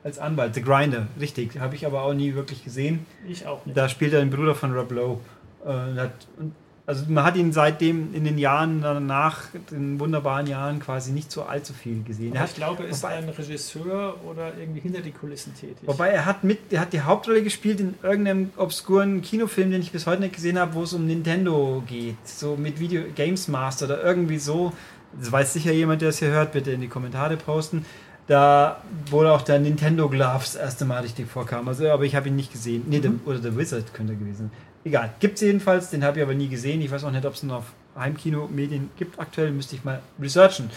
als 0.04 0.20
Anwalt, 0.20 0.54
The 0.54 0.62
Grinder, 0.62 1.08
richtig, 1.20 1.60
habe 1.60 1.74
ich 1.74 1.86
aber 1.86 2.04
auch 2.04 2.14
nie 2.14 2.36
wirklich 2.36 2.64
gesehen. 2.64 3.08
Ich 3.28 3.48
auch 3.48 3.66
nicht. 3.66 3.76
Da 3.76 3.90
spielt 3.90 4.14
er 4.14 4.20
den 4.20 4.30
Bruder 4.30 4.54
von 4.54 4.72
Rob 4.74 4.92
Lowe. 4.92 5.20
Äh, 5.66 6.00
hat, 6.00 6.12
und- 6.38 6.54
also 6.88 7.04
man 7.10 7.26
hat 7.26 7.36
ihn 7.36 7.52
seitdem 7.52 8.16
in 8.16 8.24
den 8.24 8.38
Jahren 8.38 8.82
danach, 8.82 9.44
den 9.70 10.00
wunderbaren 10.00 10.48
Jahren, 10.48 10.80
quasi 10.80 11.12
nicht 11.12 11.32
so 11.32 11.44
allzu 11.44 11.74
viel 11.74 12.02
gesehen. 12.04 12.34
Er 12.34 12.42
hat, 12.42 12.50
ich 12.52 12.56
glaube, 12.56 12.84
er 12.84 12.90
ist 12.90 13.04
wobei- 13.04 13.16
ein 13.16 13.28
Regisseur 13.30 14.16
oder 14.26 14.58
irgendwie 14.58 14.80
hinter 14.80 15.02
die 15.02 15.12
Kulissen 15.12 15.54
tätig. 15.54 15.80
wobei 15.86 16.08
er 16.10 16.26
hat 16.26 16.46
mit, 16.46 16.72
er 16.72 16.80
hat 16.80 16.94
die 16.94 17.02
Hauptrolle 17.02 17.44
gespielt 17.44 17.82
in 17.82 17.96
irgendeinem 18.02 18.52
obskuren 18.56 19.22
Kinofilm, 19.22 19.70
den 19.70 19.82
ich 19.82 19.92
bis 19.92 20.08
heute 20.08 20.22
nicht 20.22 20.34
gesehen 20.36 20.58
habe, 20.58 20.74
wo 20.76 20.84
es 20.84 20.94
um 20.94 21.06
Nintendo 21.06 21.84
geht. 21.86 22.16
So 22.26 22.56
mit 22.56 22.80
Video 22.80 23.04
Games 23.14 23.50
Master 23.50 23.86
oder 23.86 24.02
irgendwie 24.02 24.40
so. 24.40 24.72
Das 25.20 25.30
weiß 25.32 25.54
sicher 25.54 25.74
jemand, 25.74 26.02
der 26.02 26.10
es 26.10 26.20
hier 26.20 26.30
hört, 26.30 26.54
bitte 26.54 26.72
in 26.72 26.80
die 26.82 26.88
Kommentare 26.88 27.36
posten. 27.38 27.86
Da, 28.28 28.82
wo 29.10 29.24
auch 29.26 29.42
der 29.42 29.58
Nintendo 29.60 30.10
Glove 30.10 30.40
das 30.40 30.56
erste 30.56 30.84
Mal 30.84 31.02
richtig 31.02 31.28
vorkam. 31.30 31.66
Also, 31.70 31.90
aber 31.90 32.04
ich 32.04 32.14
habe 32.14 32.28
ihn 32.28 32.36
nicht 32.36 32.52
gesehen. 32.52 32.84
Nee, 32.88 33.00
der, 33.00 33.12
oder 33.26 33.40
der 33.40 33.58
Wizard 33.58 33.94
könnte 33.94 34.14
er 34.14 34.20
gewesen 34.20 34.38
sein. 34.38 34.52
Egal. 34.88 35.10
Gibt 35.20 35.36
es 35.36 35.42
jedenfalls, 35.42 35.90
den 35.90 36.02
habe 36.02 36.20
ich 36.20 36.24
aber 36.24 36.34
nie 36.34 36.48
gesehen. 36.48 36.82
Ich 36.82 36.90
weiß 36.90 37.04
auch 37.04 37.12
nicht, 37.12 37.26
ob 37.26 37.34
es 37.34 37.44
ihn 37.44 37.52
auf 37.52 37.66
Heimkino-Medien 38.00 38.90
gibt 38.98 39.20
aktuell. 39.20 39.52
Müsste 39.52 39.76
ich 39.76 39.84
mal 39.84 40.00
researchen. 40.22 40.70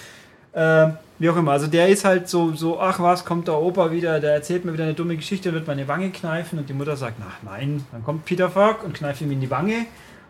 Ähm, 0.53 0.95
wie 1.21 1.31
auch 1.31 1.37
immer. 1.37 1.53
Also 1.53 1.69
der 1.69 1.89
ist 1.89 2.05
halt 2.05 2.29
so, 2.29 2.53
so, 2.57 2.81
ach 2.81 2.99
was, 2.99 3.25
kommt 3.25 3.47
der 3.47 3.55
Opa 3.55 3.93
wieder, 3.93 4.19
der 4.19 4.33
erzählt 4.33 4.65
mir 4.65 4.73
wieder 4.73 4.83
eine 4.83 4.95
dumme 4.95 5.15
Geschichte, 5.15 5.53
wird 5.53 5.69
meine 5.69 5.87
Wange 5.87 6.11
kneifen 6.11 6.59
und 6.59 6.69
die 6.69 6.73
Mutter 6.73 6.97
sagt, 6.97 7.19
ach 7.25 7.37
nein, 7.45 7.85
dann 7.93 8.03
kommt 8.03 8.25
Peter 8.25 8.51
Falk 8.51 8.83
und 8.83 8.95
kneift 8.95 9.21
ihm 9.21 9.31
in 9.31 9.41
die 9.41 9.51
Wange 9.51 9.87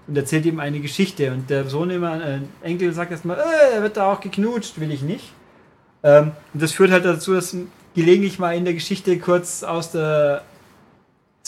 und 0.07 0.15
erzählt 0.19 0.45
ihm 0.45 0.61
eine 0.61 0.81
Geschichte 0.81 1.33
und 1.33 1.49
der 1.49 1.65
Sohn 1.65 1.89
immer, 1.89 2.23
äh, 2.23 2.41
Enkel 2.61 2.93
sagt 2.93 3.13
erstmal, 3.13 3.39
äh, 3.39 3.77
er 3.77 3.83
wird 3.83 3.97
da 3.97 4.13
auch 4.13 4.21
geknutscht, 4.21 4.79
will 4.79 4.93
ich 4.93 5.01
nicht. 5.01 5.33
Ähm, 6.03 6.33
und 6.53 6.63
das 6.63 6.73
führt 6.73 6.91
halt 6.91 7.07
dazu, 7.07 7.33
dass 7.33 7.57
gelegentlich 7.95 8.39
mal 8.39 8.55
in 8.55 8.67
der 8.67 8.75
Geschichte 8.75 9.19
kurz 9.19 9.63
aus 9.63 9.91
der 9.91 10.43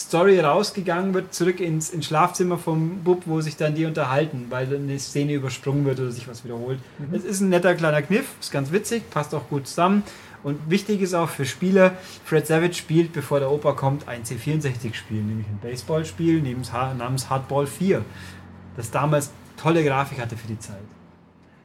Story 0.03 0.39
rausgegangen 0.39 1.13
wird, 1.13 1.33
zurück 1.33 1.59
ins, 1.59 1.89
ins 1.89 2.05
Schlafzimmer 2.05 2.57
vom 2.57 3.03
Bub, 3.03 3.23
wo 3.25 3.41
sich 3.41 3.57
dann 3.57 3.75
die 3.75 3.85
unterhalten, 3.85 4.47
weil 4.49 4.67
dann 4.67 4.83
eine 4.83 4.99
Szene 4.99 5.33
übersprungen 5.33 5.85
wird 5.85 5.99
oder 5.99 6.11
sich 6.11 6.27
was 6.27 6.43
wiederholt. 6.43 6.79
Es 7.11 7.23
ist 7.23 7.41
ein 7.41 7.49
netter 7.49 7.75
kleiner 7.75 8.01
Kniff, 8.01 8.25
ist 8.39 8.51
ganz 8.51 8.71
witzig, 8.71 9.09
passt 9.09 9.33
auch 9.33 9.49
gut 9.49 9.67
zusammen. 9.67 10.03
Und 10.43 10.69
wichtig 10.69 11.01
ist 11.01 11.13
auch 11.13 11.29
für 11.29 11.45
Spieler, 11.45 11.93
Fred 12.25 12.45
Savage 12.45 12.73
spielt, 12.73 13.13
bevor 13.13 13.39
der 13.39 13.49
Opa 13.49 13.71
kommt, 13.73 14.07
ein 14.07 14.23
C64-Spiel, 14.23 15.21
nämlich 15.21 15.47
ein 15.47 15.59
Baseballspiel 15.61 16.43
namens 16.97 17.29
Hardball 17.29 17.65
4, 17.65 18.03
das 18.75 18.91
damals 18.91 19.31
tolle 19.55 19.83
Grafik 19.85 20.19
hatte 20.19 20.35
für 20.35 20.47
die 20.47 20.59
Zeit. 20.59 20.83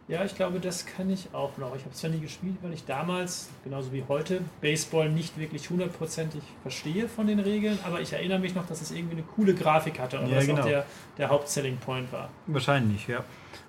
Ja, 0.09 0.25
ich 0.25 0.35
glaube, 0.35 0.59
das 0.59 0.87
kann 0.87 1.11
ich 1.11 1.29
auch 1.35 1.59
noch. 1.59 1.77
Ich 1.77 1.83
habe 1.83 1.91
es 1.93 1.99
zwar 1.99 2.09
nie 2.09 2.21
gespielt, 2.21 2.57
weil 2.62 2.73
ich 2.73 2.87
damals, 2.87 3.50
genauso 3.62 3.93
wie 3.93 4.03
heute, 4.09 4.41
Baseball 4.62 5.11
nicht 5.11 5.38
wirklich 5.38 5.69
hundertprozentig 5.69 6.43
verstehe 6.62 7.09
von 7.09 7.27
den 7.27 7.38
Regeln, 7.38 7.79
aber 7.85 8.00
ich 8.00 8.15
erinnere 8.15 8.38
mich 8.38 8.55
noch, 8.55 8.67
dass 8.67 8.81
es 8.81 8.91
irgendwie 8.91 9.17
eine 9.17 9.23
coole 9.23 9.55
Grafik 9.55 9.99
hatte 9.99 10.19
und 10.19 10.29
Ja, 10.29 10.37
das 10.37 10.47
genau. 10.47 10.62
auch 10.62 10.67
der, 10.67 10.87
der 11.19 11.29
Hauptselling 11.29 11.77
Point 11.77 12.11
war. 12.11 12.31
Wahrscheinlich, 12.47 13.07
ja. 13.07 13.23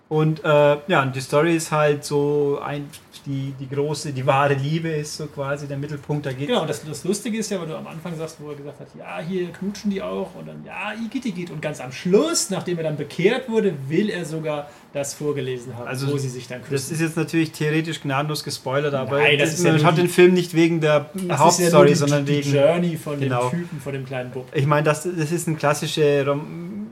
Und 0.09 0.43
äh, 0.43 0.47
ja, 0.87 1.03
und 1.03 1.15
die 1.15 1.21
Story 1.21 1.55
ist 1.55 1.71
halt 1.71 2.03
so 2.03 2.59
ein, 2.65 2.89
die, 3.27 3.53
die 3.59 3.69
große, 3.69 4.11
die 4.11 4.25
wahre 4.25 4.55
Liebe 4.55 4.89
ist 4.89 5.15
so 5.17 5.27
quasi 5.27 5.67
der 5.67 5.77
Mittelpunkt. 5.77 6.25
Da 6.25 6.31
geht 6.31 6.47
Genau, 6.47 6.61
und 6.61 6.67
das, 6.69 6.83
das 6.83 7.03
Lustige 7.03 7.37
ist 7.37 7.51
ja, 7.51 7.59
weil 7.59 7.67
du 7.67 7.77
am 7.77 7.85
Anfang 7.85 8.17
sagst, 8.17 8.37
wo 8.39 8.49
er 8.49 8.55
gesagt 8.55 8.79
hat, 8.79 8.87
ja, 8.97 9.19
hier 9.19 9.49
knutschen 9.51 9.91
die 9.91 10.01
auch 10.01 10.33
und 10.33 10.47
dann, 10.47 10.63
ja, 10.65 10.93
Igitt, 10.99 11.25
Igitt. 11.27 11.51
Und 11.51 11.61
ganz 11.61 11.79
am 11.79 11.91
Schluss, 11.91 12.49
nachdem 12.49 12.77
er 12.79 12.85
dann 12.85 12.97
bekehrt 12.97 13.49
wurde, 13.49 13.75
will 13.87 14.09
er 14.09 14.25
sogar 14.25 14.67
das 14.93 15.13
vorgelesen 15.13 15.77
haben, 15.77 15.87
Also, 15.87 16.11
wo 16.11 16.17
sie 16.17 16.29
sich 16.29 16.47
dann 16.47 16.61
küssen. 16.61 16.73
Das 16.73 16.89
ist 16.89 17.01
jetzt 17.01 17.15
natürlich 17.15 17.51
theoretisch 17.51 18.01
gnadenlos 18.01 18.43
gespoilert, 18.43 18.95
aber 18.95 19.19
Nein, 19.19 19.37
das 19.37 19.53
ist 19.53 19.59
ja 19.63 19.71
man 19.73 19.79
nur 19.79 19.89
schaut 19.89 19.99
den 19.99 20.09
Film 20.09 20.33
nicht 20.33 20.55
wegen 20.55 20.81
der 20.81 21.11
ja 21.27 21.37
Hauptstory, 21.37 21.89
die, 21.89 21.93
sondern 21.95 22.25
die 22.25 22.37
wegen. 22.43 22.51
Journey 22.51 22.97
von 22.97 23.19
Genau. 23.19 23.49
dem 23.49 23.59
Typen, 23.59 23.79
von 23.79 23.93
dem 23.93 24.05
kleinen 24.05 24.31
Bub. 24.31 24.47
Ich 24.55 24.65
meine, 24.65 24.81
das, 24.85 25.03
das 25.03 25.31
ist 25.31 25.47
eine 25.47 25.55
klassische 25.57 26.25
Rom 26.27 26.87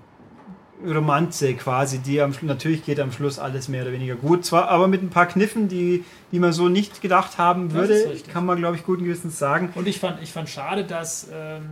Romanze 0.86 1.54
quasi, 1.56 2.00
die 2.00 2.22
am, 2.22 2.34
natürlich 2.42 2.86
geht 2.86 3.00
am 3.00 3.12
Schluss 3.12 3.40
alles 3.40 3.68
mehr 3.68 3.84
oder 3.84 3.92
weniger 3.92 4.16
gut. 4.16 4.46
Zwar 4.46 4.70
aber 4.70 4.88
mit 4.88 5.02
ein 5.02 5.10
paar 5.10 5.26
Kniffen, 5.26 5.68
die, 5.68 6.04
die 6.32 6.40
man 6.40 6.54
so 6.54 6.70
nicht 6.70 7.02
gedacht 7.02 7.38
haben 7.38 7.74
würde, 7.74 8.16
kann 8.32 8.46
man 8.46 8.58
glaube 8.58 8.76
ich 8.76 8.86
guten 8.86 9.04
Gewissens 9.04 9.40
sagen. 9.40 9.70
Und 9.76 9.88
ich 9.88 10.00
fand, 10.00 10.22
ich 10.22 10.32
fand 10.32 10.50
schade, 10.50 10.84
dass 10.84 11.28
ähm, 11.34 11.64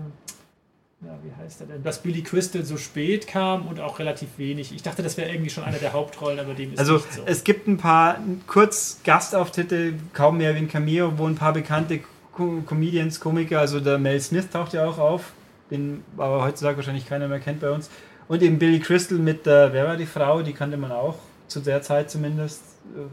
ja, 1.01 1.19
wie 1.23 1.43
heißt 1.43 1.61
er 1.61 1.67
denn? 1.67 1.83
Dass 1.83 2.01
Billy 2.01 2.23
Crystal 2.23 2.63
so 2.63 2.77
spät 2.77 3.27
kam 3.27 3.67
und 3.67 3.79
auch 3.79 3.99
relativ 3.99 4.29
wenig. 4.37 4.73
Ich 4.73 4.81
dachte, 4.81 5.03
das 5.03 5.17
wäre 5.17 5.29
irgendwie 5.29 5.49
schon 5.49 5.63
einer 5.63 5.77
der 5.77 5.93
Hauptrollen, 5.93 6.39
aber 6.39 6.53
dem 6.53 6.73
ist 6.73 6.79
Also 6.79 6.95
nicht 6.95 7.13
so. 7.13 7.21
es 7.25 7.43
gibt 7.43 7.67
ein 7.67 7.77
paar 7.77 8.17
kurz 8.47 9.01
Gastauftritte, 9.03 9.93
kaum 10.13 10.37
mehr 10.37 10.55
wie 10.55 10.59
ein 10.59 10.67
Cameo, 10.67 11.17
wo 11.17 11.27
ein 11.27 11.35
paar 11.35 11.53
bekannte 11.53 11.99
Co 12.31 12.63
Comedians, 12.65 13.19
Komiker, 13.19 13.59
also 13.59 13.79
der 13.79 13.97
Mel 13.97 14.19
Smith 14.19 14.49
taucht 14.51 14.73
ja 14.73 14.85
auch 14.85 14.97
auf, 14.97 15.31
den 15.69 16.03
aber 16.17 16.43
heutzutage 16.43 16.77
wahrscheinlich 16.77 17.07
keiner 17.07 17.27
mehr 17.27 17.39
kennt 17.39 17.61
bei 17.61 17.71
uns. 17.71 17.89
Und 18.27 18.41
eben 18.41 18.57
Billy 18.57 18.79
Crystal 18.79 19.17
mit 19.17 19.45
der, 19.45 19.71
wer 19.73 19.85
war 19.87 19.97
die 19.97 20.05
Frau, 20.05 20.41
die 20.41 20.53
kannte 20.53 20.77
man 20.77 20.91
auch, 20.91 21.15
zu 21.47 21.59
der 21.59 21.81
Zeit 21.81 22.09
zumindest. 22.09 22.61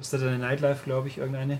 Saturday 0.00 0.38
Nightlife, 0.38 0.84
glaube 0.84 1.08
ich, 1.08 1.18
irgendeine. 1.18 1.58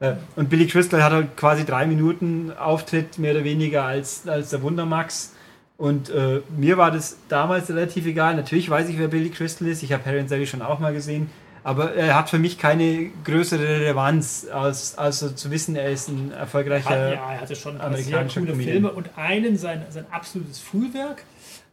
Äh, 0.00 0.14
Und 0.36 0.50
Billy 0.50 0.66
Crystal 0.66 1.02
hat 1.02 1.12
halt 1.12 1.36
quasi 1.36 1.64
drei 1.64 1.86
Minuten 1.86 2.52
Auftritt, 2.58 3.18
mehr 3.18 3.32
oder 3.32 3.44
weniger 3.44 3.84
als, 3.84 4.26
als 4.28 4.50
der 4.50 4.62
Wundermax. 4.62 5.34
Und 5.78 6.08
äh, 6.10 6.40
mir 6.56 6.78
war 6.78 6.90
das 6.90 7.18
damals 7.28 7.68
relativ 7.68 8.06
egal. 8.06 8.34
Natürlich 8.34 8.68
weiß 8.68 8.88
ich, 8.88 8.98
wer 8.98 9.08
Billy 9.08 9.30
Crystal 9.30 9.68
ist. 9.68 9.82
Ich 9.82 9.92
habe 9.92 10.04
Harry 10.04 10.20
und 10.20 10.28
Sally 10.28 10.46
schon 10.46 10.62
auch 10.62 10.78
mal 10.78 10.92
gesehen. 10.92 11.30
Aber 11.66 11.94
er 11.94 12.14
hat 12.14 12.30
für 12.30 12.38
mich 12.38 12.58
keine 12.58 13.10
größere 13.24 13.80
Relevanz, 13.80 14.46
als, 14.52 14.96
als 14.96 15.34
zu 15.34 15.50
wissen, 15.50 15.74
er 15.74 15.90
ist 15.90 16.06
ein 16.06 16.30
erfolgreicher. 16.30 17.14
ja, 17.14 17.32
er 17.32 17.40
hatte 17.40 17.56
schon 17.56 17.80
sehr 17.96 18.24
coole 18.28 18.52
Comedian. 18.52 18.60
Filme 18.60 18.92
und 18.92 19.18
einen, 19.18 19.58
sein, 19.58 19.84
sein 19.90 20.06
absolutes 20.12 20.60
Frühwerk. 20.60 21.24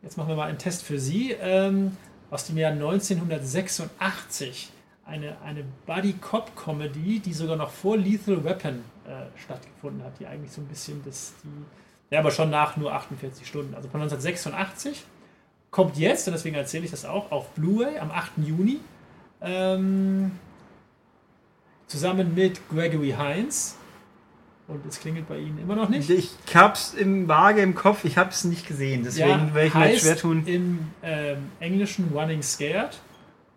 Jetzt 0.02 0.18
machen 0.18 0.30
wir 0.30 0.36
mal 0.36 0.50
einen 0.50 0.58
Test 0.58 0.82
für 0.82 1.00
Sie. 1.00 1.36
Ähm, 1.40 1.96
aus 2.32 2.48
dem 2.48 2.58
Jahr 2.58 2.72
1986. 2.72 4.72
Eine, 5.06 5.38
eine 5.46 5.64
Buddy-Cop-Comedy, 5.86 7.20
die 7.20 7.34
sogar 7.34 7.56
noch 7.56 7.70
vor 7.70 7.96
Lethal 7.96 8.44
Weapon 8.44 8.84
äh, 9.06 9.28
stattgefunden 9.40 10.04
hat, 10.04 10.14
die 10.20 10.26
eigentlich 10.26 10.54
so 10.54 10.62
ein 10.62 10.68
bisschen 10.70 11.04
das, 11.06 11.34
die, 11.44 11.50
ja, 12.16 12.20
aber 12.20 12.32
schon 12.32 12.50
nach 12.50 12.78
nur 12.78 12.94
48 12.94 13.46
Stunden. 13.46 13.76
Also 13.76 13.90
von 13.90 14.02
1986 14.02 15.04
kommt 15.70 15.98
jetzt, 15.98 16.28
und 16.28 16.34
deswegen 16.34 16.56
erzähle 16.56 16.86
ich 16.86 16.92
das 16.92 17.06
auch, 17.06 17.32
auf 17.32 17.50
Blu-ray 17.50 18.00
am 18.00 18.10
8. 18.10 18.32
Juni. 18.38 18.80
Ähm, 19.44 20.32
zusammen 21.88 22.34
mit 22.34 22.60
Gregory 22.70 23.16
Hines. 23.18 23.76
Und 24.68 24.86
es 24.88 25.00
klingelt 25.00 25.28
bei 25.28 25.38
Ihnen 25.38 25.60
immer 25.60 25.76
noch 25.76 25.90
nicht. 25.90 26.10
Ich 26.10 26.32
hab's 26.54 26.94
im 26.94 27.28
vage 27.28 27.62
im 27.62 27.76
Kopf, 27.76 28.06
ich 28.06 28.18
hab's 28.18 28.46
nicht 28.46 28.66
gesehen. 28.66 29.04
Deswegen 29.04 29.54
werde 29.54 29.68
ich 29.68 29.74
mir 29.74 29.98
schwer 30.00 30.18
tun. 30.18 30.44
im 30.46 30.80
ähm, 31.04 31.52
Englischen 31.60 32.10
Running 32.14 32.42
Scared 32.42 32.98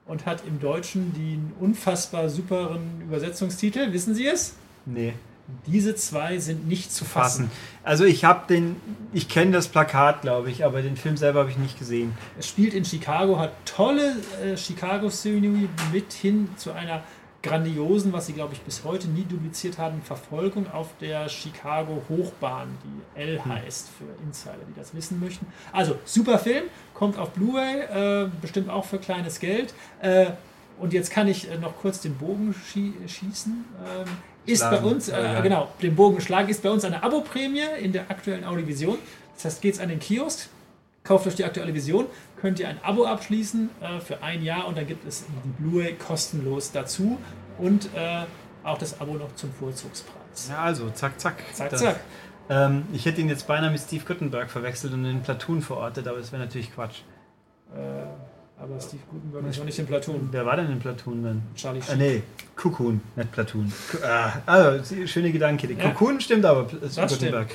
und 0.07 0.27
hat 0.27 0.43
im 0.47 0.61
Deutschen 0.61 1.13
den 1.15 1.53
unfassbar 1.61 2.29
superen 2.29 3.03
Übersetzungstitel. 3.03 3.93
Wissen 3.93 4.15
Sie 4.15 4.27
es? 4.27 4.55
Nee. 4.85 5.15
Diese 5.67 5.95
zwei 5.95 6.39
sind 6.39 6.67
nicht 6.67 6.93
zu 6.93 7.05
fassen. 7.05 7.51
Also 7.85 8.05
ich 8.05 8.25
habe 8.25 8.47
den, 8.49 8.77
ich 9.13 9.29
kenne 9.29 9.53
das 9.53 9.69
Plakat, 9.69 10.23
glaube 10.23 10.51
ich, 10.51 10.65
aber 10.65 10.83
den 10.83 10.97
Film 10.97 11.17
selber 11.17 11.41
habe 11.41 11.51
ich 11.51 11.59
nicht 11.59 11.79
gesehen. 11.79 12.17
Es 12.39 12.49
spielt 12.49 12.75
in 12.75 12.85
Chicago, 12.85 13.39
hat 13.39 13.53
tolle 13.65 14.17
äh, 14.43 14.57
Chicago-Szenerie 14.57 15.69
mit 15.93 16.13
hin 16.13 16.49
zu 16.57 16.73
einer 16.73 17.03
grandiosen, 17.47 18.13
was 18.13 18.27
sie 18.27 18.33
glaube 18.33 18.55
ich 18.55 18.61
bis 18.63 18.85
heute 18.85 19.09
nie 19.09 19.25
dupliziert 19.25 19.79
haben, 19.79 20.03
Verfolgung 20.03 20.71
auf 20.73 20.89
der 21.01 21.29
Chicago 21.29 22.03
Hochbahn, 22.09 22.69
die 22.85 23.21
L 23.21 23.45
heißt 23.45 23.89
für 23.89 24.25
Insider, 24.27 24.59
die 24.69 24.79
das 24.79 24.95
wissen 24.95 25.21
möchten. 25.21 25.47
Also 25.73 25.97
super 26.05 26.39
Film, 26.39 26.65
kommt 26.93 27.19
auf 27.19 27.31
Blu-ray, 27.31 28.25
äh, 28.25 28.29
bestimmt 28.41 28.69
auch 28.69 28.85
für 28.85 28.99
kleines 28.99 29.39
Geld. 29.39 29.75
Äh, 30.03 30.27
und 30.79 30.93
jetzt 30.93 31.11
kann 31.11 31.29
ich 31.29 31.51
äh, 31.51 31.57
noch 31.59 31.77
kurz 31.79 32.01
den 32.01 32.17
Bogen 32.17 32.55
schie 32.71 32.93
schießen. 33.07 33.65
Ähm, 33.87 34.09
ist 34.47 34.61
Schlagen. 34.61 34.83
bei 34.85 34.91
uns, 34.91 35.09
äh, 35.09 35.23
Ja, 35.23 35.41
genau, 35.41 35.69
den 35.83 35.95
Bogen 35.97 36.21
schlagen, 36.21 36.49
ist 36.49 36.63
bei 36.63 36.71
uns 36.71 36.85
eine 36.85 37.03
Abo-Prämie 37.03 37.63
in 37.83 37.93
der 37.93 38.11
aktuellen 38.11 38.45
Audiovision. 38.45 38.99
Das 39.35 39.45
heißt, 39.47 39.63
geht's 39.63 39.79
an 39.81 39.89
den 39.89 39.99
Kiosk, 39.99 40.49
kauft 41.05 41.27
euch 41.27 41.35
die 41.35 41.45
aktuelle 41.45 41.75
Vision, 41.75 42.07
könnt 42.41 42.59
ihr 42.61 42.69
ein 42.69 42.79
Abo 42.83 43.05
abschließen 43.07 43.69
äh, 43.81 44.01
für 44.01 44.23
ein 44.23 44.43
Jahr 44.43 44.67
und 44.67 44.77
dann 44.79 44.87
gibt 44.87 45.07
es 45.07 45.25
die 45.45 45.63
Blu-ray 45.63 45.95
kostenlos 45.95 46.73
dazu 46.73 47.19
und 47.59 47.87
äh, 47.95 48.25
auch 48.65 48.79
das 48.79 49.01
Abo 49.01 49.15
noch 49.15 49.35
zum 49.37 49.53
Vorzugspreis. 49.53 50.49
Ja, 50.49 50.63
also, 50.63 50.91
zack, 50.91 51.19
zack. 51.21 51.43
Zack, 51.53 51.71
Das- 51.71 51.81
zack. 51.81 52.01
Ähm, 52.49 52.85
ich 52.93 53.05
hätte 53.07 53.21
ihn 53.21 53.29
jetzt 53.29 53.47
beinahe 53.49 53.71
mit 53.73 53.81
Steve 53.81 54.05
Guttenberg 54.07 54.49
verwechselt 54.51 54.93
und 54.93 55.05
in 55.05 55.21
Platoon 55.23 55.63
verortet, 55.63 56.07
aber 56.07 56.19
das 56.19 56.31
wäre 56.31 56.43
natürlich 56.43 56.73
Quatsch. 56.75 57.01
Aber 58.69 58.81
Steve 58.81 59.03
Gutenberg 59.11 59.47
ist 59.51 59.59
noch 59.59 59.65
nicht 59.65 59.79
im 59.79 59.87
Platoon. 59.87 60.29
Wer 60.33 60.45
war 60.47 60.57
denn 60.57 60.71
in 60.71 60.79
Platoon 60.81 61.23
dann? 61.23 61.43
Charlie 61.55 61.81
Ah, 61.83 61.91
Sheen. 61.91 61.99
nee, 61.99 62.23
Cocoon, 62.57 63.01
nicht 63.15 63.33
Platoon. 63.33 63.73
Ah, 64.05 64.33
also, 64.47 65.07
schöne 65.07 65.31
Gedanke. 65.31 65.73
Ja. 65.73 65.91
Cocoon 65.91 66.21
stimmt 66.21 66.45
aber, 66.45 66.63
Pl- 66.63 66.79
Das 66.81 66.97
Guttenberg. 66.97 67.49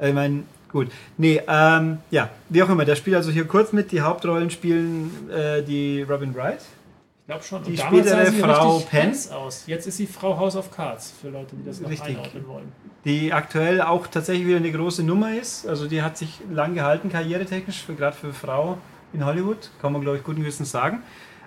Ich 0.00 0.12
meine, 0.14 0.42
gut. 0.70 0.88
Nee, 1.16 1.40
ähm, 1.48 1.98
ja, 2.10 2.28
wie 2.50 2.62
auch 2.62 2.68
immer, 2.68 2.84
der 2.84 2.96
spielt 2.96 3.16
also 3.16 3.30
hier 3.30 3.46
kurz 3.46 3.72
mit. 3.72 3.90
Die 3.92 4.00
Hauptrollen 4.02 4.50
spielen 4.50 5.10
äh, 5.30 5.62
die 5.62 6.02
Robin 6.02 6.34
Wright. 6.34 6.60
Ich 6.60 7.26
glaube 7.30 7.44
schon. 7.44 7.62
Die 7.64 7.70
Und 7.72 7.78
spätere 7.80 8.26
Frau 8.32 8.82
heiß 8.92 9.30
aus. 9.32 9.64
Jetzt 9.66 9.86
ist 9.86 9.96
sie 9.98 10.06
Frau 10.06 10.38
House 10.38 10.56
of 10.56 10.70
Cards, 10.70 11.12
für 11.20 11.28
Leute, 11.30 11.56
die 11.56 11.64
das 11.64 11.80
noch 11.80 11.90
Richtig. 11.90 12.16
einordnen 12.16 12.46
wollen. 12.46 12.72
die 13.04 13.32
aktuell 13.32 13.80
auch 13.82 14.06
tatsächlich 14.06 14.46
wieder 14.46 14.56
eine 14.58 14.72
große 14.72 15.02
Nummer 15.02 15.34
ist. 15.34 15.66
Also 15.66 15.86
die 15.88 16.02
hat 16.02 16.16
sich 16.18 16.40
lang 16.52 16.74
gehalten, 16.74 17.10
karrieretechnisch, 17.10 17.84
gerade 17.96 18.16
für 18.16 18.32
Frau 18.32 18.78
in 19.12 19.24
Hollywood, 19.24 19.70
kann 19.80 19.92
man 19.92 20.02
glaube 20.02 20.18
ich 20.18 20.24
guten 20.24 20.40
Gewissens 20.40 20.70
sagen. 20.70 21.02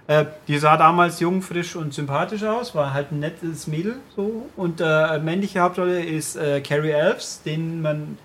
Äh, 0.08 0.26
die 0.48 0.58
sah 0.58 0.78
damals 0.78 1.20
jung, 1.20 1.42
frisch 1.42 1.76
und 1.76 1.94
sympathisch 1.94 2.44
aus, 2.44 2.74
war 2.76 2.94
halt 2.94 3.12
ein 3.12 3.20
nettes 3.20 3.68
Mädel 3.68 3.98
so. 4.16 4.50
Und 4.56 4.82
äh, 4.82 5.20
männliche 5.20 5.60
Hauptrolle 5.60 6.04
ist 6.04 6.36
äh, 6.36 6.62
Carrie 6.62 6.90
Elves, 6.90 7.42
den 7.44 7.82
man 7.82 8.18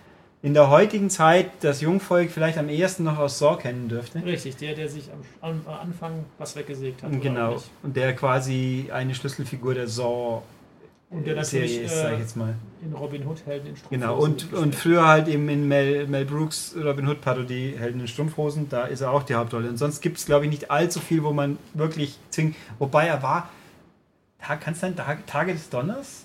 in 0.42 0.54
der 0.54 0.70
heutigen 0.70 1.10
Zeit 1.10 1.50
das 1.60 1.80
Jungvolk 1.80 2.30
vielleicht 2.30 2.56
am 2.58 2.68
ehesten 2.68 3.04
noch 3.04 3.18
aus 3.18 3.38
Saw 3.38 3.60
kennen 3.60 3.88
dürfte. 3.88 4.24
Richtig, 4.24 4.56
der, 4.56 4.74
der 4.74 4.88
sich 4.88 5.10
am, 5.40 5.60
am 5.66 5.74
Anfang 5.74 6.24
was 6.38 6.56
weggesägt 6.56 7.02
hat. 7.02 7.20
Genau. 7.20 7.62
Und 7.82 7.96
der 7.96 8.14
quasi 8.14 8.88
eine 8.92 9.14
Schlüsselfigur 9.14 9.74
der 9.74 9.88
Saw 9.88 10.42
Und 11.10 11.26
der 11.26 11.44
Serie 11.44 11.68
natürlich 11.68 11.84
ist, 11.84 11.96
sag 11.96 12.12
ich 12.12 12.18
äh, 12.18 12.20
jetzt 12.20 12.36
mal. 12.36 12.54
In 12.82 12.92
Robin 12.92 13.26
Hood 13.26 13.44
Helden 13.46 13.68
in 13.68 13.76
Strumpfhosen 13.76 14.00
Genau, 14.00 14.18
und, 14.18 14.52
und 14.52 14.74
früher 14.74 15.06
halt 15.06 15.28
eben 15.28 15.48
in 15.48 15.66
Mel, 15.68 16.06
Mel 16.06 16.24
Brooks 16.24 16.74
Robin 16.82 17.08
Hood 17.08 17.20
Parodie 17.20 17.74
Helden 17.78 18.00
in 18.00 18.08
Strumpfhosen, 18.08 18.68
da 18.68 18.84
ist 18.84 19.00
er 19.00 19.10
auch 19.10 19.22
die 19.22 19.34
Hauptrolle. 19.34 19.68
Und 19.68 19.76
sonst 19.78 20.00
gibt 20.00 20.18
es, 20.18 20.26
glaube 20.26 20.44
ich, 20.44 20.50
nicht 20.50 20.70
allzu 20.70 21.00
viel, 21.00 21.22
wo 21.24 21.32
man 21.32 21.58
wirklich 21.74 22.18
zwingt. 22.30 22.56
Wobei 22.78 23.06
er 23.06 23.22
war, 23.22 23.48
kann 24.38 24.74
es 24.74 24.80
sein, 24.80 24.94
Tag, 24.96 25.26
Tage 25.26 25.52
des 25.52 25.68
Donners? 25.70 26.24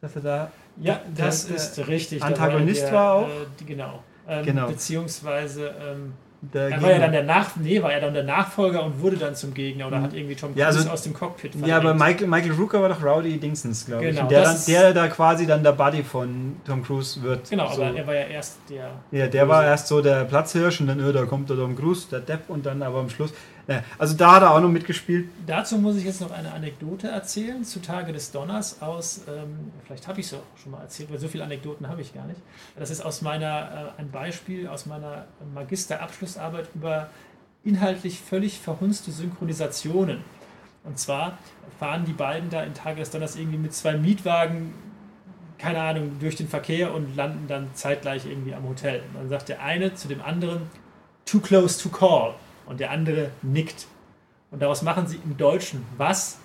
Dass 0.00 0.16
er 0.16 0.22
da. 0.22 0.52
Ja, 0.78 1.00
der- 1.16 1.26
das 1.26 1.46
der 1.46 1.56
ist 1.56 1.86
richtig. 1.88 2.22
Antagonist 2.22 2.82
Da 2.84 2.92
war 2.92 3.12
auch? 3.14 3.28
Äh, 3.28 3.64
genau. 3.66 4.02
Ähm, 4.28 4.44
Genau. 4.44 4.66
Beziehungsweise, 4.68 5.74
ähm, 5.80 6.12
Der 6.52 6.70
er 6.70 6.82
war 6.82 6.90
ja 6.90 6.98
dann 6.98 7.12
der 7.12 7.22
Nach 7.24 7.56
nee, 7.56 7.82
war 7.82 7.92
er 7.92 8.00
dann 8.00 8.14
der 8.14 8.22
Nachfolger 8.24 8.84
und 8.84 9.00
wurde 9.00 9.16
dann 9.16 9.34
zum 9.34 9.54
Gegner 9.54 9.86
oder 9.86 10.02
hat 10.02 10.12
irgendwie 10.14 10.34
Tom 10.34 10.50
Cruise 10.50 10.60
Ja, 10.60 10.66
also- 10.66 10.90
aus 10.90 11.02
dem 11.02 11.14
Cockpit 11.14 11.54
ja, 11.64 11.76
aber 11.76 11.90
verdrängt. 11.90 12.20
Michael, 12.20 12.26
Michael 12.26 12.52
Rooker 12.52 12.82
war 12.82 12.88
doch 12.88 13.02
Rowdy 13.02 13.38
Dingsons, 13.38 13.86
glaube 13.86 14.04
ich. 14.04 14.10
Genau, 14.10 14.22
Und 14.22 14.30
der, 14.30 14.42
dann, 14.42 14.56
der 14.66 14.94
da 14.94 15.08
quasi 15.08 15.46
dann 15.46 15.62
der 15.62 15.72
Buddy 15.72 16.02
von 16.02 16.56
Tom 16.66 16.82
Cruise 16.84 17.22
wird. 17.22 17.48
Genau, 17.50 17.72
so. 17.72 17.82
aber 17.82 17.96
er 17.96 18.06
war 18.06 18.14
ja 18.14 18.22
erst 18.26 18.58
der. 18.70 18.90
Ja, 19.10 19.26
der 19.26 19.48
war 19.48 19.64
erst 19.64 19.88
so 19.88 20.00
der 20.00 20.24
Platzhirsch 20.24 20.80
und 20.80 20.88
dann, 20.88 21.00
äh, 21.00 21.12
da 21.12 21.24
kommt 21.24 21.48
der 21.50 21.56
Tom 21.56 21.76
Cruise, 21.76 22.06
der 22.10 22.20
Depp 22.20 22.48
und 22.48 22.66
dann 22.66 22.82
aber 22.82 22.98
am 23.00 23.08
Schluss. 23.10 23.32
Also 23.98 24.14
da 24.14 24.36
hat 24.36 24.42
er 24.42 24.52
auch 24.52 24.60
noch 24.60 24.68
mitgespielt. 24.68 25.28
Dazu 25.46 25.78
muss 25.78 25.96
ich 25.96 26.04
jetzt 26.04 26.20
noch 26.20 26.30
eine 26.30 26.52
Anekdote 26.52 27.08
erzählen 27.08 27.64
zu 27.64 27.80
Tage 27.80 28.12
des 28.12 28.30
Donners 28.30 28.80
aus, 28.80 29.22
ähm, 29.28 29.72
vielleicht 29.84 30.06
habe 30.06 30.20
ich 30.20 30.26
es 30.26 30.34
auch 30.34 30.42
schon 30.62 30.72
mal 30.72 30.82
erzählt, 30.82 31.10
weil 31.10 31.18
so 31.18 31.26
viele 31.26 31.42
Anekdoten 31.42 31.88
habe 31.88 32.00
ich 32.00 32.14
gar 32.14 32.26
nicht. 32.26 32.40
Das 32.76 32.90
ist 32.90 33.00
aus 33.00 33.22
meiner, 33.22 33.92
äh, 33.96 34.00
ein 34.00 34.10
Beispiel 34.10 34.68
aus 34.68 34.86
meiner 34.86 35.24
Magisterabschlussarbeit 35.54 36.68
über 36.74 37.10
inhaltlich 37.64 38.20
völlig 38.20 38.60
verhunzte 38.60 39.10
Synchronisationen. 39.10 40.22
Und 40.84 40.98
zwar 41.00 41.36
fahren 41.80 42.04
die 42.04 42.12
beiden 42.12 42.48
da 42.48 42.62
in 42.62 42.72
Tage 42.72 43.00
des 43.00 43.10
Donners 43.10 43.34
irgendwie 43.34 43.58
mit 43.58 43.74
zwei 43.74 43.96
Mietwagen, 43.96 44.72
keine 45.58 45.80
Ahnung, 45.80 46.20
durch 46.20 46.36
den 46.36 46.48
Verkehr 46.48 46.94
und 46.94 47.16
landen 47.16 47.46
dann 47.48 47.68
zeitgleich 47.74 48.26
irgendwie 48.26 48.54
am 48.54 48.68
Hotel. 48.68 49.02
Und 49.12 49.22
dann 49.22 49.28
sagt 49.28 49.48
der 49.48 49.62
eine 49.62 49.94
zu 49.94 50.06
dem 50.06 50.22
anderen, 50.22 50.70
too 51.24 51.40
close 51.40 51.82
to 51.82 51.88
call. 51.88 52.34
Und 52.66 52.80
der 52.80 52.90
andere 52.90 53.30
nickt. 53.42 53.86
Und 54.50 54.62
daraus 54.62 54.82
machen 54.82 55.06
sie 55.06 55.18
im 55.24 55.36
Deutschen 55.36 55.84
was? 55.96 56.38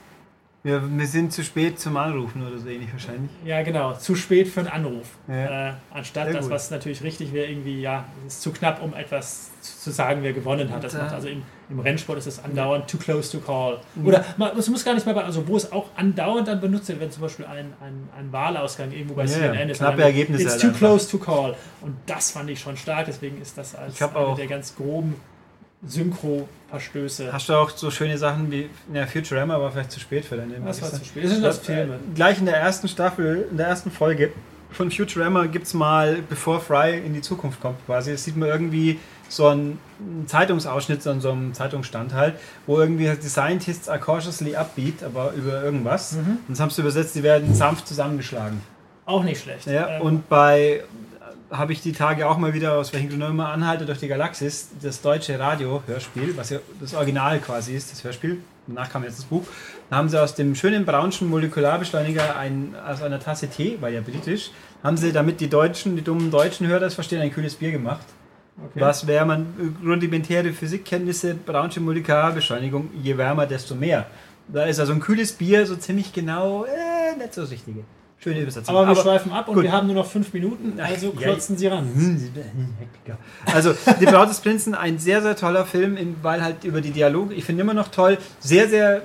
Wir, 0.63 0.80
wir 0.96 1.08
sind 1.08 1.34
zu 1.34 1.44
spät 1.44 1.80
zum 1.80 1.98
Anrufen 1.98 2.46
oder 2.46 2.60
so 2.60 2.68
ähnlich 2.70 2.92
wahrscheinlich. 2.92 3.32
Ja, 3.44 3.63
genau, 3.63 3.94
zu 3.94 4.13
spät 4.16 4.48
für 4.48 4.60
einen 4.60 4.70
Anruf. 4.70 5.08
Ja. 5.28 5.70
Äh, 5.70 5.74
anstatt 5.92 6.25
Sehr 6.25 6.34
das, 6.36 6.44
gut. 6.46 6.54
was 6.54 6.70
natürlich 6.70 7.01
richtig 7.01 7.34
wäre, 7.34 7.48
irgendwie, 7.50 7.82
ja, 7.82 8.06
es 8.28 8.36
ist 8.36 8.42
zu 8.44 8.51
knapp, 8.51 8.80
um 8.84 8.94
etwas 8.94 9.50
zu 9.62 9.90
sagen, 9.90 10.20
wer 10.22 10.34
gewonnen 10.34 10.70
hat. 10.72 10.84
Das 10.84 10.94
macht 10.94 11.13
also 11.13 11.30
im, 11.30 11.42
im 11.72 11.80
Rennsport 11.80 12.20
ist 12.20 12.28
es 12.28 12.44
andauernd 12.44 12.88
too 12.88 13.00
close 13.00 13.32
to 13.32 13.40
call. 13.44 13.80
Oder 14.04 14.24
man, 14.38 14.56
es 14.56 14.70
muss 14.70 14.86
gar 14.86 14.94
nicht 14.94 15.04
mal 15.08 15.16
bei, 15.16 15.24
also 15.24 15.48
wo 15.48 15.58
es 15.58 15.72
auch 15.72 15.88
andauernd 15.96 16.48
dann 16.48 16.62
benutzt 16.62 16.90
wird, 16.90 17.00
wenn 17.00 17.10
zum 17.10 17.24
Beispiel 17.24 17.46
ein, 17.46 17.74
ein, 17.82 18.08
ein 18.16 18.32
Wahlausgang 18.32 18.92
irgendwo 18.92 19.16
bei 19.16 19.24
Ja, 19.24 19.30
CNN 19.30 19.54
ja, 19.68 19.72
ist. 19.72 19.78
knappe 19.80 20.04
Ergebnisse 20.04 20.44
It's 20.44 20.51
halt 20.51 20.62
too 20.62 20.68
einfach. 20.68 20.80
close 20.80 21.10
to 21.10 21.18
call. 21.18 21.56
Und 21.82 21.96
das 22.06 22.30
fand 22.30 22.51
ich 22.51 22.60
schon 22.60 22.78
stark, 22.78 23.08
deswegen 23.08 23.42
ist 23.42 23.58
das 23.58 23.74
als 23.74 24.00
eine 24.00 24.16
auch- 24.16 24.36
der 24.36 24.46
ganz 24.46 24.75
groben 24.75 25.16
Synchro-Verstöße. 25.88 27.31
Hast 27.31 27.50
du 27.50 27.53
auch 27.53 27.69
so 27.71 27.91
schöne 27.91 28.17
Sachen 28.17 28.51
wie, 28.51 28.69
ja, 28.93 29.05
Futurama 29.05 29.59
war 29.59 29.71
vielleicht 29.71 29.91
zu 29.91 30.00
spät 30.00 30.25
für 30.25 30.38
deine 30.38 30.55
Das 30.65 30.81
war 30.81 30.89
zu 30.89 31.03
spät. 31.05 31.23
Das 31.23 31.31
sind 31.31 31.43
das 31.43 31.59
Filme. 31.59 31.95
Äh, 31.95 32.15
Gleich 32.15 32.39
in 32.39 32.45
der 32.45 32.57
ersten 32.57 32.88
Staffel, 32.88 33.47
in 33.51 33.57
der 33.57 33.67
ersten 33.67 33.91
Folge 33.91 34.31
von 34.71 34.89
Futurama 34.89 35.47
gibt 35.47 35.67
es 35.67 35.73
mal, 35.73 36.19
bevor 36.29 36.61
Fry 36.61 36.97
in 36.97 37.13
die 37.13 37.21
Zukunft 37.21 37.59
kommt 37.59 37.85
quasi, 37.85 38.11
das 38.13 38.23
sieht 38.23 38.38
man 38.38 38.47
irgendwie 38.47 39.00
so 39.27 39.47
ein 39.47 39.77
Zeitungsausschnitt 40.27 41.05
an 41.07 41.19
so 41.21 41.31
einem 41.31 41.53
Zeitungsstand 41.53 42.13
halt, 42.13 42.35
wo 42.67 42.79
irgendwie 42.79 43.09
heißt, 43.09 43.23
die 43.23 43.27
Scientists 43.27 43.89
are 43.89 44.00
cautiously 44.00 44.55
upbeat, 44.55 45.03
aber 45.03 45.31
über 45.33 45.61
irgendwas. 45.63 46.13
Und 46.13 46.39
das 46.50 46.59
haben 46.59 46.69
sie 46.69 46.81
übersetzt, 46.81 47.15
die 47.15 47.23
werden 47.23 47.53
sanft 47.53 47.88
zusammengeschlagen. 47.88 48.61
Auch 49.05 49.23
nicht 49.23 49.41
schlecht. 49.41 49.67
Ja, 49.67 49.97
Ähm, 49.97 50.01
und 50.01 50.29
bei 50.29 50.83
habe 51.51 51.74
ich 51.74 51.81
die 51.81 51.91
Tage 51.91 52.27
auch 52.27 52.38
mal 52.38 52.53
wieder, 52.53 52.77
aus 52.77 52.93
welchen 52.93 53.10
Gründen 53.10 53.29
immer, 53.29 53.50
Anhalte 53.50 53.86
durch 53.86 54.00
die 54.00 54.08
Galaxis, 54.08 54.70
das 54.81 55.01
deutsche 55.01 55.38
Radio-Hörspiel, 55.38 56.36
was 56.38 56.50
ja 56.50 56.60
das 56.79 56.93
Original 56.93 57.39
quasi 57.39 57.75
ist, 57.75 57.91
das 57.91 58.03
Hörspiel. 58.03 58.41
Danach 58.67 58.89
kam 58.89 59.03
jetzt 59.03 59.20
das 59.20 59.25
Buch. 59.25 59.43
Da 59.89 59.98
haben 59.98 60.08
sie 60.08 60.22
aus 60.22 60.34
dem 60.34 60.55
schönen 60.55 60.86
braunschen 60.86 61.29
Molekularbeschleuniger 61.29 62.38
ein, 62.38 62.74
aus 62.88 63.01
einer 63.01 63.20
Tasse 63.20 63.50
Tee, 63.50 63.77
war 63.81 63.89
ja 63.89 64.00
britisch, 64.01 64.51
haben 64.81 64.96
sie, 64.96 65.12
damit 65.12 65.41
die 65.41 65.50
Deutschen, 65.50 65.98
die 65.98 66.03
dummen 66.03 66.31
deutschen 66.31 66.67
Hörer 66.67 66.79
das 66.79 66.93
verstehen, 66.93 67.22
ein 67.22 67.34
kühles 67.34 67.55
Bier 67.55 67.72
gemacht. 67.72 68.05
okay. 68.58 68.79
Was 68.79 69.05
wäre 69.05 69.25
man 69.25 69.75
rudimentäre 69.84 70.53
Physikkenntnisse, 70.53 71.36
braunsche 71.36 71.81
Molekularbeschleunigung, 71.81 72.91
je 73.03 73.17
wärmer, 73.17 73.46
desto 73.46 73.75
mehr. 73.75 74.05
Da 74.48 74.63
ist 74.65 74.79
also 74.79 74.93
ein 74.93 75.01
kühles 75.01 75.34
Bier 75.34 75.65
so 75.65 75.75
ziemlich 75.75 76.13
genau, 76.13 76.63
äh, 76.65 77.17
nicht 77.17 77.34
so 77.34 77.41
das 77.41 77.51
Richtige. 77.51 77.84
Schöne 78.24 78.42
Übersetzung. 78.42 78.75
Aber 78.75 78.88
wir 78.88 79.01
schweifen 79.01 79.32
ab 79.32 79.48
und 79.48 79.56
gut. 79.56 79.63
wir 79.63 79.72
haben 79.72 79.88
nur 79.88 79.96
noch 79.96 80.06
fünf 80.06 80.32
Minuten, 80.32 80.80
also 80.80 81.12
Ja, 81.18 81.28
klotzen 81.28 81.58
Sie 81.58 81.66
ran. 81.66 81.90
Also, 83.46 83.74
Die 84.00 84.06
Braut 84.06 84.30
des 84.30 84.40
Prinzen, 84.42 84.75
ein 84.75 85.00
sehr, 85.00 85.24
sehr 85.24 85.36
toller 85.36 85.66
Film, 85.66 85.98
weil 86.22 86.44
halt 86.44 86.63
über 86.63 86.82
die 86.82 86.92
Dialoge, 86.92 87.34
ich 87.34 87.46
finde 87.46 87.63
immer 87.63 87.74
noch 87.74 87.88
toll, 87.88 88.20
sehr, 88.40 88.70
sehr, 88.70 89.01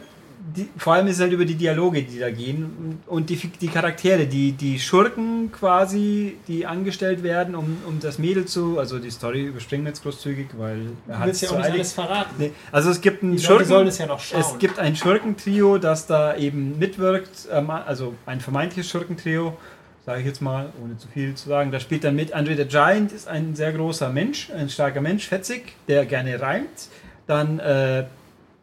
die, 0.55 0.69
vor 0.76 0.95
allem 0.95 1.09
ist 1.09 1.17
es 1.17 1.23
halt 1.23 1.33
über 1.33 1.45
die 1.45 1.57
Dialoge, 1.57 2.03
die 2.03 2.19
da 2.19 2.31
gehen 2.31 3.00
und 3.07 3.31
die, 3.31 3.37
die 3.37 3.69
Charaktere, 3.69 4.26
die, 4.26 4.53
die 4.53 4.79
Schurken 4.79 5.50
quasi, 5.50 6.37
die 6.47 6.67
angestellt 6.67 7.23
werden, 7.23 7.55
um, 7.57 7.79
um 7.87 7.99
das 8.00 8.19
Mädel 8.19 8.45
zu, 8.45 8.79
also 8.79 8.99
die 8.99 9.11
Story 9.11 9.47
überspringen 9.47 9.85
wir 9.85 9.91
jetzt 9.91 10.03
großzügig, 10.03 10.49
weil 10.57 10.79
er 11.09 11.15
Du 11.15 11.19
hat 11.19 11.26
willst 11.26 11.43
ja 11.43 11.50
auch 11.50 11.57
nicht 11.57 11.71
alles 11.71 11.93
verraten. 11.93 12.35
Nee, 12.38 12.53
also 12.71 12.91
es 12.91 13.00
gibt 13.00 13.23
einen 13.23 13.38
Schurken, 13.38 13.67
sollen 13.67 13.88
es 13.88 13.99
ja 13.99 14.07
noch 14.07 14.21
schauen. 14.21 14.41
es 14.41 14.59
gibt 14.59 14.79
ein 14.79 14.95
Schurkentrio, 14.95 15.79
das 15.79 16.07
da 16.07 16.37
eben 16.37 16.79
mitwirkt, 16.79 17.49
ähm, 17.50 17.71
also 17.71 18.15
ein 18.26 18.41
vermeintliches 18.41 18.88
Schurkentrio, 18.88 19.57
sage 20.05 20.21
ich 20.21 20.26
jetzt 20.26 20.41
mal, 20.41 20.73
ohne 20.83 20.97
zu 20.97 21.09
viel 21.09 21.35
zu 21.35 21.49
sagen. 21.49 21.73
Da 21.73 21.81
spielt 21.81 22.05
dann 22.05 22.15
mit 22.15 22.33
Andre 22.33 22.57
the 22.57 22.67
Giant, 22.67 23.11
ist 23.11 23.26
ein 23.26 23.57
sehr 23.57 23.73
großer 23.73 24.11
Mensch, 24.11 24.50
ein 24.57 24.69
starker 24.69 25.00
Mensch, 25.00 25.26
fetzig, 25.26 25.75
der 25.88 26.07
gerne 26.07 26.41
reimt. 26.41 26.88
Dann 27.26 27.59
äh, 27.59 28.05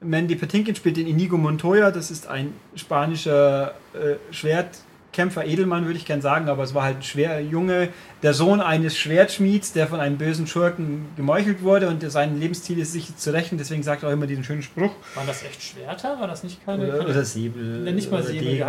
Mandy 0.04 0.36
Patinkin 0.36 0.76
spielt 0.76 0.98
den 0.98 1.08
Inigo 1.08 1.38
Montoya, 1.38 1.92
das 1.92 2.12
ist 2.12 2.28
ein 2.28 2.54
spanischer 2.76 3.76
äh, 3.94 4.16
Schwertkämpfer, 5.14 5.46
Edelmann 5.46 5.86
würde 5.86 5.98
ich 5.98 6.06
gern 6.06 6.22
sagen, 6.22 6.50
aber 6.50 6.64
es 6.64 6.74
war 6.74 6.84
halt 6.84 6.98
ein 6.98 7.04
schwer 7.04 7.40
Junge, 7.42 7.90
der 8.24 8.34
Sohn 8.34 8.62
eines 8.62 8.98
Schwertschmieds, 8.98 9.74
der 9.74 9.88
von 9.88 10.00
einem 10.00 10.18
bösen 10.18 10.48
Schurken 10.48 11.06
gemeuchelt 11.16 11.62
wurde 11.62 11.88
und 11.90 12.02
der 12.02 12.10
sein 12.10 12.40
Lebensziel 12.40 12.80
ist, 12.80 12.94
sich 12.94 13.16
zu 13.16 13.32
rächen, 13.32 13.58
deswegen 13.58 13.84
sagt 13.84 14.04
er 14.04 14.10
auch 14.10 14.14
immer 14.14 14.28
diesen 14.28 14.44
schönen 14.44 14.64
Spruch. 14.64 14.92
Waren 15.16 15.28
das 15.28 15.44
echt 15.44 15.62
Schwerter? 15.62 16.20
War 16.20 16.28
das 16.28 16.44
nicht 16.44 16.66
keine, 16.66 16.88
Oder, 16.88 16.98
keine 17.00 17.10
oder 17.10 17.26
Säbel. 17.26 17.82
Ne, 17.84 17.92
nicht 17.94 18.12
mal 18.12 18.24
Säbel, 18.24 18.66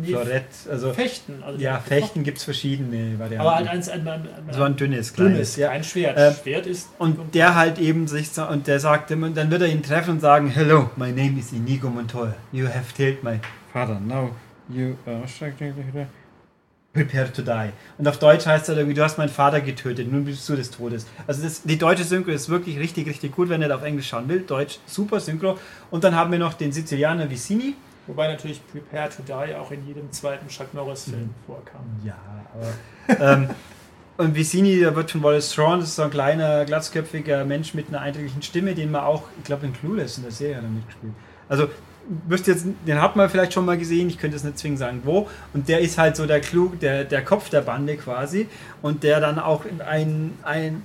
nee, 0.00 0.08
Florett. 0.08 0.46
Also, 0.70 0.92
Fechten? 0.92 1.42
Also 1.44 1.60
ja, 1.60 1.78
Fechten 1.78 2.24
gibt 2.24 2.38
es 2.38 2.44
verschiedene 2.44 3.18
Varianten. 3.18 3.40
Aber 3.46 3.56
halt 3.56 3.68
eins, 3.68 3.88
ein, 3.88 4.06
ein, 4.06 4.22
ein, 4.22 4.28
so 4.52 4.62
ein 4.62 4.76
dünnes, 4.76 5.12
kleines. 5.12 5.32
dünnes, 5.32 5.56
ja. 5.56 5.68
kein 5.68 5.84
Schwert. 5.84 6.18
Ähm, 6.18 6.34
Schwert 6.42 6.66
ist. 6.66 6.88
Und 6.98 7.34
der 7.34 7.54
halt 7.54 7.78
eben 7.78 8.08
sich 8.08 8.30
und 8.38 8.66
der 8.66 8.80
sagt, 8.80 9.10
immer- 9.10 9.30
dann 9.30 9.50
wird 9.50 9.62
er 9.62 9.68
ihn 9.68 9.82
treffen 9.82 10.12
und 10.12 10.20
sagen, 10.20 10.48
Hello, 10.48 10.90
my 10.96 11.12
name 11.12 11.38
is 11.38 11.52
Inigo 11.52 11.88
Montoya. 11.88 12.34
You 12.52 12.66
have 12.66 12.94
killed 12.96 13.22
my 13.22 13.38
father. 13.72 14.00
Now 14.00 14.30
you 14.68 14.96
are 15.06 15.22
prepare 16.94 17.30
to 17.30 17.42
die. 17.42 17.70
Und 17.98 18.08
auf 18.08 18.18
Deutsch 18.18 18.46
heißt 18.46 18.68
er 18.68 18.76
irgendwie, 18.76 18.94
du 18.94 19.02
hast 19.02 19.18
meinen 19.18 19.28
Vater 19.28 19.60
getötet, 19.60 20.10
nun 20.10 20.24
bist 20.24 20.48
du 20.48 20.56
des 20.56 20.70
Todes. 20.70 21.06
Also 21.26 21.42
das, 21.42 21.62
die 21.62 21.76
deutsche 21.76 22.04
Synchro 22.04 22.30
ist 22.30 22.48
wirklich 22.48 22.78
richtig, 22.78 23.06
richtig 23.06 23.34
gut, 23.34 23.48
wenn 23.50 23.60
ihr 23.60 23.68
da 23.68 23.74
auf 23.76 23.82
Englisch 23.82 24.08
schauen 24.08 24.28
will. 24.28 24.40
Deutsch, 24.40 24.78
super 24.86 25.20
Synchro. 25.20 25.58
Und 25.90 26.04
dann 26.04 26.14
haben 26.14 26.30
wir 26.32 26.38
noch 26.38 26.54
den 26.54 26.72
Sizilianer 26.72 27.28
Vicini. 27.28 27.74
Wobei 28.06 28.28
natürlich 28.28 28.60
Prepare 28.68 29.08
to 29.10 29.22
Die 29.26 29.54
auch 29.54 29.70
in 29.70 29.86
jedem 29.86 30.10
zweiten 30.12 30.46
Chuck 30.48 30.72
Norris-Film 30.72 31.22
Mhm. 31.22 31.30
vorkam. 31.46 31.84
Ja, 32.04 32.16
aber. 32.54 33.32
ähm, 33.32 33.48
und 34.18 34.34
Vicini, 34.34 34.78
der 34.78 34.94
wird 34.94 35.10
von 35.10 35.22
Wallace 35.22 35.52
Strawn, 35.52 35.80
das 35.80 35.88
ist 35.88 35.96
so 35.96 36.02
ein 36.02 36.10
kleiner, 36.10 36.64
glatzköpfiger 36.64 37.44
Mensch 37.44 37.74
mit 37.74 37.88
einer 37.88 38.00
eindrücklichen 38.02 38.42
Stimme, 38.42 38.74
den 38.74 38.90
man 38.90 39.02
auch, 39.02 39.24
ich 39.38 39.44
glaube, 39.44 39.66
in 39.66 39.72
Clueless 39.72 40.18
in 40.18 40.24
der 40.24 40.32
Serie 40.32 40.56
hat 40.56 40.62
er 40.64 40.68
mitgespielt. 40.68 41.12
Also, 41.48 41.68
müsst 42.28 42.46
jetzt, 42.46 42.66
den 42.86 43.00
hat 43.00 43.16
man 43.16 43.28
vielleicht 43.28 43.52
schon 43.52 43.64
mal 43.64 43.78
gesehen, 43.78 44.08
ich 44.08 44.18
könnte 44.18 44.36
es 44.36 44.44
nicht 44.44 44.58
zwingend 44.58 44.78
sagen, 44.78 45.00
wo. 45.04 45.28
Und 45.52 45.68
der 45.68 45.80
ist 45.80 45.98
halt 45.98 46.16
so 46.16 46.26
der 46.26 46.40
Klug, 46.40 46.80
der, 46.80 47.04
der 47.04 47.24
Kopf 47.24 47.50
der 47.50 47.62
Bande 47.62 47.96
quasi. 47.96 48.48
Und 48.82 49.02
der 49.02 49.20
dann 49.20 49.38
auch 49.38 49.64
in 49.64 49.80
ein, 49.80 50.32
ein 50.42 50.82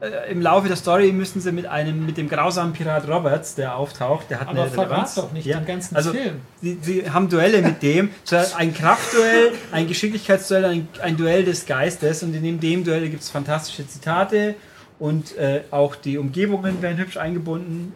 äh, 0.00 0.30
im 0.30 0.40
Laufe 0.40 0.68
der 0.68 0.76
Story 0.76 1.12
müssen 1.12 1.40
sie 1.40 1.52
mit 1.52 1.66
einem, 1.66 2.04
mit 2.04 2.16
dem 2.16 2.28
grausamen 2.28 2.72
Pirat 2.72 3.08
Roberts, 3.08 3.54
der 3.54 3.76
auftaucht, 3.76 4.30
der 4.30 4.40
hat 4.40 4.48
Aber 4.48 4.62
eine 4.62 4.72
Relevanz. 4.72 5.14
doch 5.14 5.32
nicht 5.32 5.46
Ja, 5.46 5.58
den 5.58 5.66
ganzen 5.66 5.96
also, 5.96 6.12
Film. 6.12 6.40
Sie, 6.60 6.78
sie 6.80 7.10
haben 7.10 7.28
Duelle 7.28 7.62
mit 7.62 7.82
dem. 7.82 8.10
Ein 8.56 8.74
Kraftduell, 8.74 9.52
ein 9.72 9.86
Geschicklichkeitsduell, 9.88 10.64
ein, 10.64 10.88
ein 11.02 11.16
Duell 11.16 11.44
des 11.44 11.66
Geistes. 11.66 12.22
Und 12.22 12.34
in 12.34 12.60
dem 12.60 12.84
Duell 12.84 13.08
gibt 13.08 13.22
es 13.22 13.30
fantastische 13.30 13.86
Zitate 13.86 14.54
und 14.98 15.36
äh, 15.36 15.62
auch 15.70 15.96
die 15.96 16.18
Umgebungen 16.18 16.80
werden 16.82 16.98
hübsch 16.98 17.16
eingebunden. 17.16 17.92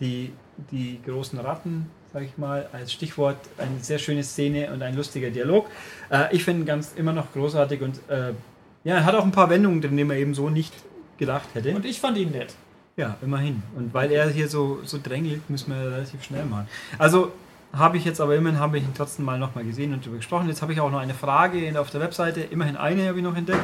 Die, 0.00 0.32
die 0.70 1.00
großen 1.04 1.38
Ratten, 1.38 1.90
sage 2.12 2.26
ich 2.26 2.38
mal, 2.38 2.68
als 2.72 2.92
Stichwort. 2.92 3.36
Eine 3.58 3.80
sehr 3.80 3.98
schöne 3.98 4.22
Szene 4.22 4.72
und 4.72 4.82
ein 4.82 4.96
lustiger 4.96 5.30
Dialog. 5.30 5.68
Äh, 6.10 6.34
ich 6.34 6.44
finde 6.44 6.62
ihn 6.62 6.66
ganz 6.66 6.92
immer 6.96 7.12
noch 7.12 7.32
großartig 7.32 7.82
und 7.82 7.96
äh, 8.08 8.32
ja, 8.84 8.96
er 8.96 9.04
hat 9.04 9.14
auch 9.14 9.24
ein 9.24 9.32
paar 9.32 9.50
Wendungen 9.50 9.80
drin, 9.80 9.96
die 9.96 10.04
man 10.04 10.16
eben 10.16 10.34
so 10.34 10.48
nicht 10.48 10.72
gedacht 11.18 11.48
hätte. 11.54 11.74
Und 11.74 11.84
ich 11.84 12.00
fand 12.00 12.16
ihn 12.18 12.30
nett. 12.30 12.54
Ja, 12.96 13.16
immerhin. 13.20 13.62
Und 13.76 13.92
weil 13.92 14.10
er 14.10 14.28
hier 14.30 14.48
so, 14.48 14.78
so 14.84 14.98
drängelt, 15.02 15.50
müssen 15.50 15.74
wir 15.74 15.92
relativ 15.92 16.22
schnell 16.22 16.44
machen. 16.46 16.68
Also 16.98 17.32
habe 17.72 17.98
ich 17.98 18.04
jetzt 18.04 18.20
aber 18.20 18.34
immerhin 18.36 18.58
habe 18.58 18.78
ich 18.78 18.84
ihn 18.84 18.94
trotzdem 18.96 19.24
mal 19.24 19.38
nochmal 19.38 19.64
gesehen 19.64 19.92
und 19.92 20.02
darüber 20.02 20.16
gesprochen. 20.16 20.48
Jetzt 20.48 20.62
habe 20.62 20.72
ich 20.72 20.80
auch 20.80 20.90
noch 20.90 21.00
eine 21.00 21.14
Frage 21.14 21.78
auf 21.78 21.90
der 21.90 22.00
Webseite. 22.00 22.40
Immerhin 22.40 22.76
eine 22.76 23.08
habe 23.08 23.18
ich 23.18 23.24
noch 23.24 23.36
entdeckt. 23.36 23.60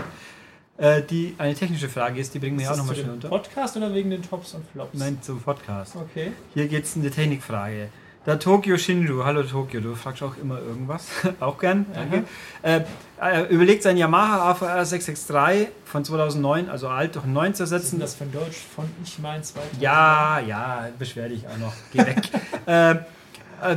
Äh, 0.82 1.02
die 1.02 1.36
eine 1.38 1.54
technische 1.54 1.88
Frage 1.88 2.20
ist, 2.20 2.34
die 2.34 2.40
bringen 2.40 2.58
wir 2.58 2.64
Ist 2.64 2.70
ja 2.70 2.72
auch 2.72 2.78
nochmal 2.78 2.96
schnell 2.96 3.10
unter. 3.12 3.28
Podcast 3.28 3.76
oder 3.76 3.94
wegen 3.94 4.10
den 4.10 4.20
Tops 4.20 4.54
und 4.54 4.64
Flops? 4.72 4.98
Nein, 4.98 5.16
zum 5.22 5.40
Podcast. 5.40 5.94
Okay. 5.94 6.32
Hier 6.54 6.66
geht 6.66 6.84
es 6.84 6.96
um 6.96 7.02
eine 7.02 7.12
Technikfrage. 7.12 7.88
Der 8.26 8.40
Tokyo 8.40 8.76
Shinju, 8.76 9.24
hallo 9.24 9.44
Tokyo, 9.44 9.80
du 9.80 9.94
fragst 9.94 10.24
auch 10.24 10.36
immer 10.42 10.58
irgendwas. 10.58 11.06
auch 11.40 11.56
gern, 11.58 11.86
danke. 11.94 12.24
Äh, 12.62 12.80
er 13.16 13.48
überlegt 13.48 13.84
sein 13.84 13.96
Yamaha 13.96 14.50
AVR 14.50 14.84
663 14.84 15.68
von 15.84 16.04
2009, 16.04 16.68
also 16.68 16.88
alt, 16.88 17.14
durch 17.14 17.26
ein 17.26 17.32
9 17.32 17.54
zu 17.54 17.62
ersetzen. 17.62 18.00
das 18.00 18.20
ein 18.20 18.32
Deutsch 18.32 18.58
von 18.74 18.84
Ich 19.04 19.20
mein 19.20 19.44
2000? 19.44 19.80
Ja, 19.80 20.40
ja, 20.40 20.88
beschwer 20.98 21.28
dich 21.28 21.46
auch 21.46 21.58
noch. 21.58 21.74
Geh 21.92 21.98
weg. 21.98 22.22
äh, 22.66 22.90
äh, 22.90 22.96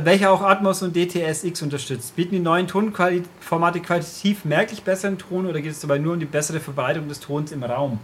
welcher 0.04 0.30
auch 0.32 0.42
Atmos 0.42 0.82
und 0.82 0.96
DTSX 0.96 1.62
unterstützt. 1.62 2.16
Bieten 2.16 2.32
die 2.32 2.40
neuen 2.40 2.66
Tonformate 2.66 3.80
qualitativ 3.80 4.44
merklich 4.44 4.82
besseren 4.82 5.18
Ton 5.18 5.46
oder 5.46 5.60
geht 5.60 5.72
es 5.72 5.80
dabei 5.80 5.98
nur 5.98 6.14
um 6.14 6.20
die 6.20 6.26
bessere 6.26 6.60
Verbreitung 6.60 7.08
des 7.08 7.20
Tons 7.20 7.52
im 7.52 7.62
Raum? 7.62 7.98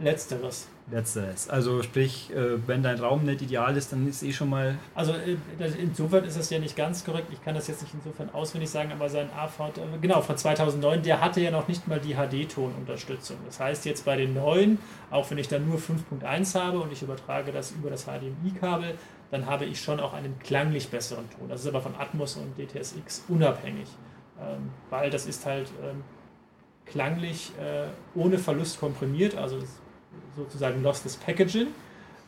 Letzteres. 0.00 0.68
Letzteres. 0.90 1.50
Also 1.50 1.82
sprich, 1.82 2.30
äh, 2.34 2.66
wenn 2.66 2.82
dein 2.82 2.98
Raum 2.98 3.24
nicht 3.24 3.42
ideal 3.42 3.76
ist, 3.76 3.92
dann 3.92 4.08
ist 4.08 4.22
eh 4.22 4.32
schon 4.32 4.48
mal. 4.48 4.78
Also 4.94 5.12
äh, 5.12 5.36
insofern 5.78 6.24
ist 6.24 6.38
das 6.38 6.48
ja 6.48 6.58
nicht 6.58 6.76
ganz 6.76 7.04
korrekt. 7.04 7.26
Ich 7.30 7.44
kann 7.44 7.54
das 7.54 7.68
jetzt 7.68 7.82
nicht 7.82 7.92
insofern 7.92 8.30
auswendig 8.32 8.70
sagen, 8.70 8.90
aber 8.92 9.08
sein 9.10 9.28
AV, 9.36 9.60
äh, 9.76 9.98
genau, 10.00 10.22
von 10.22 10.36
2009, 10.36 11.02
der 11.02 11.20
hatte 11.20 11.40
ja 11.40 11.50
noch 11.50 11.68
nicht 11.68 11.86
mal 11.88 12.00
die 12.00 12.14
HD-Tonunterstützung. 12.14 13.36
Das 13.44 13.60
heißt 13.60 13.84
jetzt 13.84 14.04
bei 14.06 14.16
den 14.16 14.34
neuen, 14.34 14.78
auch 15.10 15.30
wenn 15.30 15.38
ich 15.38 15.48
dann 15.48 15.68
nur 15.68 15.78
5.1 15.78 16.54
habe 16.54 16.80
und 16.80 16.92
ich 16.92 17.02
übertrage 17.02 17.52
das 17.52 17.72
über 17.72 17.90
das 17.90 18.04
HDMI-Kabel, 18.04 18.94
dann 19.30 19.46
habe 19.46 19.64
ich 19.64 19.80
schon 19.80 20.00
auch 20.00 20.12
einen 20.12 20.38
klanglich 20.38 20.88
besseren 20.88 21.28
Ton. 21.30 21.48
Das 21.48 21.60
ist 21.60 21.66
aber 21.66 21.80
von 21.80 21.94
Atmos 21.96 22.36
und 22.36 22.56
DTSX 22.56 23.24
unabhängig. 23.28 23.88
Ähm, 24.40 24.70
weil 24.90 25.10
das 25.10 25.26
ist 25.26 25.44
halt 25.44 25.70
ähm, 25.82 26.02
klanglich 26.86 27.52
äh, 27.58 27.88
ohne 28.18 28.38
Verlust 28.38 28.80
komprimiert, 28.80 29.36
also 29.36 29.58
sozusagen 30.36 30.82
lossless 30.82 31.16
Packaging. 31.16 31.68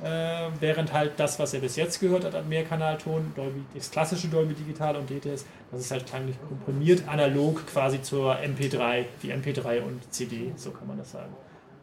Äh, 0.03 0.49
während 0.61 0.95
halt 0.95 1.13
das, 1.19 1.39
was 1.39 1.53
er 1.53 1.61
bis 1.61 1.77
jetzt 1.77 2.01
gehört 2.01 2.25
hat 2.25 2.35
an 2.35 2.49
Mehrkanalton, 2.49 3.33
Dolby, 3.37 3.63
das 3.75 3.91
klassische 3.91 4.29
Dolby 4.29 4.55
Digital 4.55 4.97
und 4.97 5.11
DTS, 5.11 5.45
das 5.71 5.81
ist 5.81 5.91
halt 5.91 6.07
klanglich 6.07 6.37
komprimiert, 6.49 7.07
analog 7.07 7.67
quasi 7.67 8.01
zur 8.01 8.35
MP3, 8.37 9.05
wie 9.21 9.33
MP3 9.33 9.83
und 9.83 10.11
CD, 10.11 10.53
so 10.57 10.71
kann 10.71 10.89
man 10.89 10.97
das 10.97 11.13
sagen. 11.13 11.35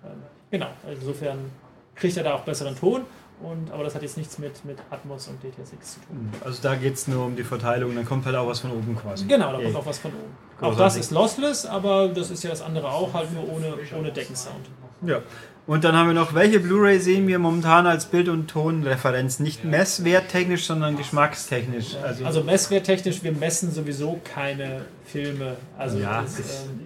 Ähm, 0.03 0.23
genau, 0.49 0.69
also 0.84 0.99
insofern 0.99 1.51
kriegt 1.93 2.17
er 2.17 2.23
da 2.23 2.34
auch 2.34 2.41
besseren 2.41 2.75
Ton, 2.75 3.01
und, 3.41 3.71
aber 3.71 3.84
das 3.84 3.93
hat 3.95 4.02
jetzt 4.02 4.17
nichts 4.17 4.38
mit, 4.39 4.65
mit 4.65 4.78
Atmos 4.89 5.28
und 5.28 5.41
DTSX 5.43 5.93
zu 5.93 6.00
tun. 6.02 6.30
Also 6.43 6.60
da 6.62 6.76
geht 6.76 6.95
es 6.95 7.08
nur 7.08 7.26
um 7.26 7.36
die 7.36 7.43
Verteilung, 7.43 7.93
dann 7.95 8.06
kommt 8.06 8.26
halt 8.26 8.36
auch 8.36 8.47
was 8.47 8.60
von 8.62 8.71
oben 8.71 8.95
quasi. 8.95 9.26
Genau, 9.26 9.52
da 9.52 9.58
Ey. 9.60 9.65
kommt 9.65 9.76
auch 9.78 9.86
was 9.86 10.00
von 10.00 10.12
oben. 10.12 10.34
Auch 10.58 10.69
Großartig. 10.71 10.78
das 10.80 10.97
ist 10.97 11.12
lossless, 11.12 11.65
aber 11.65 12.08
das 12.10 12.32
ist 12.32 12.43
ja 12.43 12.50
das 12.50 12.62
andere 12.62 12.89
auch, 12.91 13.13
halt 13.13 13.32
nur 13.34 13.47
ohne, 13.47 13.73
ohne 13.97 14.12
Deckensound. 14.12 14.65
Ja. 15.06 15.21
Und 15.67 15.84
dann 15.84 15.95
haben 15.97 16.08
wir 16.08 16.13
noch, 16.13 16.34
welche 16.34 16.62
Blu-ray 16.62 16.97
sehen 16.97 17.28
wir 17.28 17.39
momentan 17.39 17.86
als 17.88 18.06
Bild- 18.06 18.30
und 18.30 18.47
Tonreferenz? 18.47 19.39
Nicht 19.41 19.65
messwerttechnisch, 19.65 20.65
sondern 20.65 20.95
geschmackstechnisch. 20.95 21.95
Also, 22.02 22.26
Also 22.26 22.41
messwerttechnisch, 22.43 23.21
wir 23.21 23.34
messen 23.34 23.71
sowieso 23.73 24.19
keine 24.23 24.86
Filme. 25.06 25.58
Also 25.78 26.00
Ja. 26.00 26.21
das, 26.21 26.39
ähm, 26.39 26.80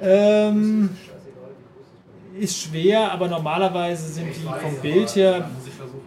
ähm, 0.00 0.90
ist 2.38 2.58
schwer, 2.62 3.10
aber 3.12 3.28
normalerweise 3.28 4.08
sind 4.08 4.28
die 4.34 4.40
vom 4.40 4.76
Bild 4.82 5.14
her, 5.16 5.48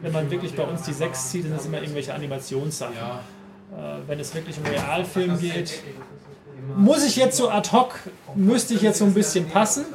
wenn 0.01 0.11
man 0.11 0.29
wirklich 0.31 0.53
bei 0.55 0.63
uns 0.63 0.83
die 0.83 0.93
sechs 0.93 1.29
zieht, 1.29 1.43
sind 1.43 1.55
das 1.55 1.65
immer 1.65 1.81
irgendwelche 1.81 2.13
Animationssachen. 2.13 2.93
Äh, 2.95 4.07
wenn 4.07 4.19
es 4.19 4.33
wirklich 4.33 4.57
um 4.57 4.65
Realfilm 4.65 5.39
geht, 5.39 5.83
muss 6.75 7.05
ich 7.05 7.15
jetzt 7.15 7.37
so 7.37 7.49
ad 7.49 7.69
hoc, 7.71 7.95
müsste 8.35 8.73
ich 8.73 8.81
jetzt 8.81 8.99
so 8.99 9.05
ein 9.05 9.13
bisschen 9.13 9.47
passen. 9.47 9.85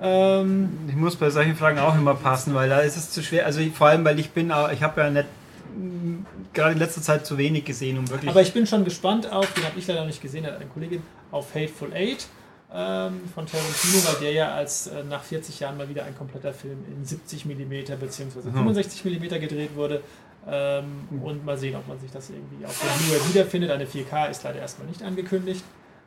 Ähm, 0.00 0.70
Ich 0.88 0.96
muss 0.96 1.16
bei 1.16 1.30
solchen 1.30 1.56
Fragen 1.56 1.78
auch 1.78 1.94
immer 1.94 2.14
passen, 2.14 2.54
weil 2.54 2.68
da 2.68 2.80
ist 2.80 2.96
es 2.96 3.10
zu 3.10 3.22
schwer. 3.22 3.46
Also 3.46 3.60
vor 3.72 3.88
allem, 3.88 4.04
weil 4.04 4.18
ich 4.18 4.30
bin, 4.30 4.52
ich 4.72 4.82
habe 4.82 5.00
ja 5.00 5.10
nicht 5.10 5.26
mh, 5.76 6.24
gerade 6.52 6.72
in 6.72 6.78
letzter 6.78 7.02
Zeit 7.02 7.26
zu 7.26 7.38
wenig 7.38 7.64
gesehen, 7.64 7.98
um 7.98 8.08
wirklich. 8.10 8.30
aber 8.30 8.42
ich 8.42 8.52
bin 8.52 8.66
schon 8.66 8.84
gespannt 8.84 9.30
auf, 9.30 9.52
den 9.54 9.64
habe 9.64 9.78
ich 9.78 9.86
leider 9.86 10.00
noch 10.00 10.06
nicht 10.06 10.20
gesehen, 10.22 10.46
hat 10.46 10.56
eine 10.56 10.66
Kollegin, 10.66 11.02
auf 11.30 11.54
Hateful 11.54 11.92
Eight 11.94 12.26
ähm, 12.74 13.20
von 13.32 13.46
Tarantino, 13.46 14.04
weil 14.04 14.20
der 14.20 14.32
ja 14.32 14.54
als 14.54 14.88
äh, 14.88 15.04
nach 15.04 15.22
40 15.22 15.60
Jahren 15.60 15.76
mal 15.76 15.88
wieder 15.88 16.04
ein 16.04 16.16
kompletter 16.18 16.52
Film 16.52 16.78
in 16.90 17.04
70 17.04 17.46
mm 17.46 17.98
bzw. 18.00 18.50
65 18.50 19.04
mm 19.04 19.40
gedreht 19.40 19.76
wurde. 19.76 20.02
Ähm, 20.46 21.08
und 21.22 21.44
mal 21.44 21.56
sehen, 21.56 21.76
ob 21.76 21.86
man 21.86 21.98
sich 22.00 22.10
das 22.10 22.30
irgendwie 22.30 22.66
auf 22.66 22.78
der 22.78 22.88
Blu-ray 22.88 23.28
wiederfindet. 23.28 23.70
Eine 23.70 23.86
4K 23.86 24.28
ist 24.28 24.42
leider 24.42 24.58
erstmal 24.58 24.88
nicht 24.88 25.02
angekündigt. 25.02 25.64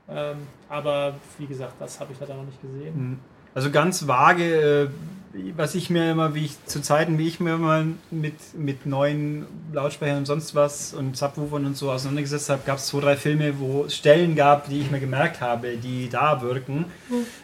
Ähm, 0.09 0.37
aber 0.69 1.15
wie 1.37 1.47
gesagt, 1.47 1.73
das 1.79 1.99
habe 1.99 2.13
ich 2.13 2.19
leider 2.19 2.35
noch 2.35 2.45
nicht 2.45 2.61
gesehen. 2.61 3.19
Also 3.55 3.71
ganz 3.71 4.07
vage, 4.07 4.43
äh, 4.43 4.89
was 5.55 5.75
ich 5.75 5.89
mir 5.89 6.11
immer, 6.11 6.33
wie 6.33 6.45
ich 6.45 6.65
zu 6.65 6.81
Zeiten, 6.81 7.17
wie 7.17 7.27
ich 7.27 7.39
mir 7.39 7.55
immer 7.55 7.83
mit, 8.11 8.33
mit 8.57 8.85
neuen 8.85 9.45
Lautsprechern 9.73 10.17
und 10.19 10.25
sonst 10.25 10.55
was 10.55 10.93
und 10.93 11.15
Subwoofern 11.17 11.65
und 11.65 11.77
so 11.77 11.91
auseinandergesetzt 11.91 12.49
habe, 12.49 12.61
gab 12.65 12.77
es 12.77 12.87
zwei, 12.87 13.01
drei 13.01 13.15
Filme, 13.17 13.59
wo 13.59 13.83
es 13.85 13.95
Stellen 13.95 14.35
gab, 14.35 14.69
die 14.69 14.81
ich 14.81 14.89
mir 14.89 14.99
gemerkt 14.99 15.41
habe, 15.41 15.77
die 15.77 16.09
da 16.09 16.41
wirken. 16.41 16.85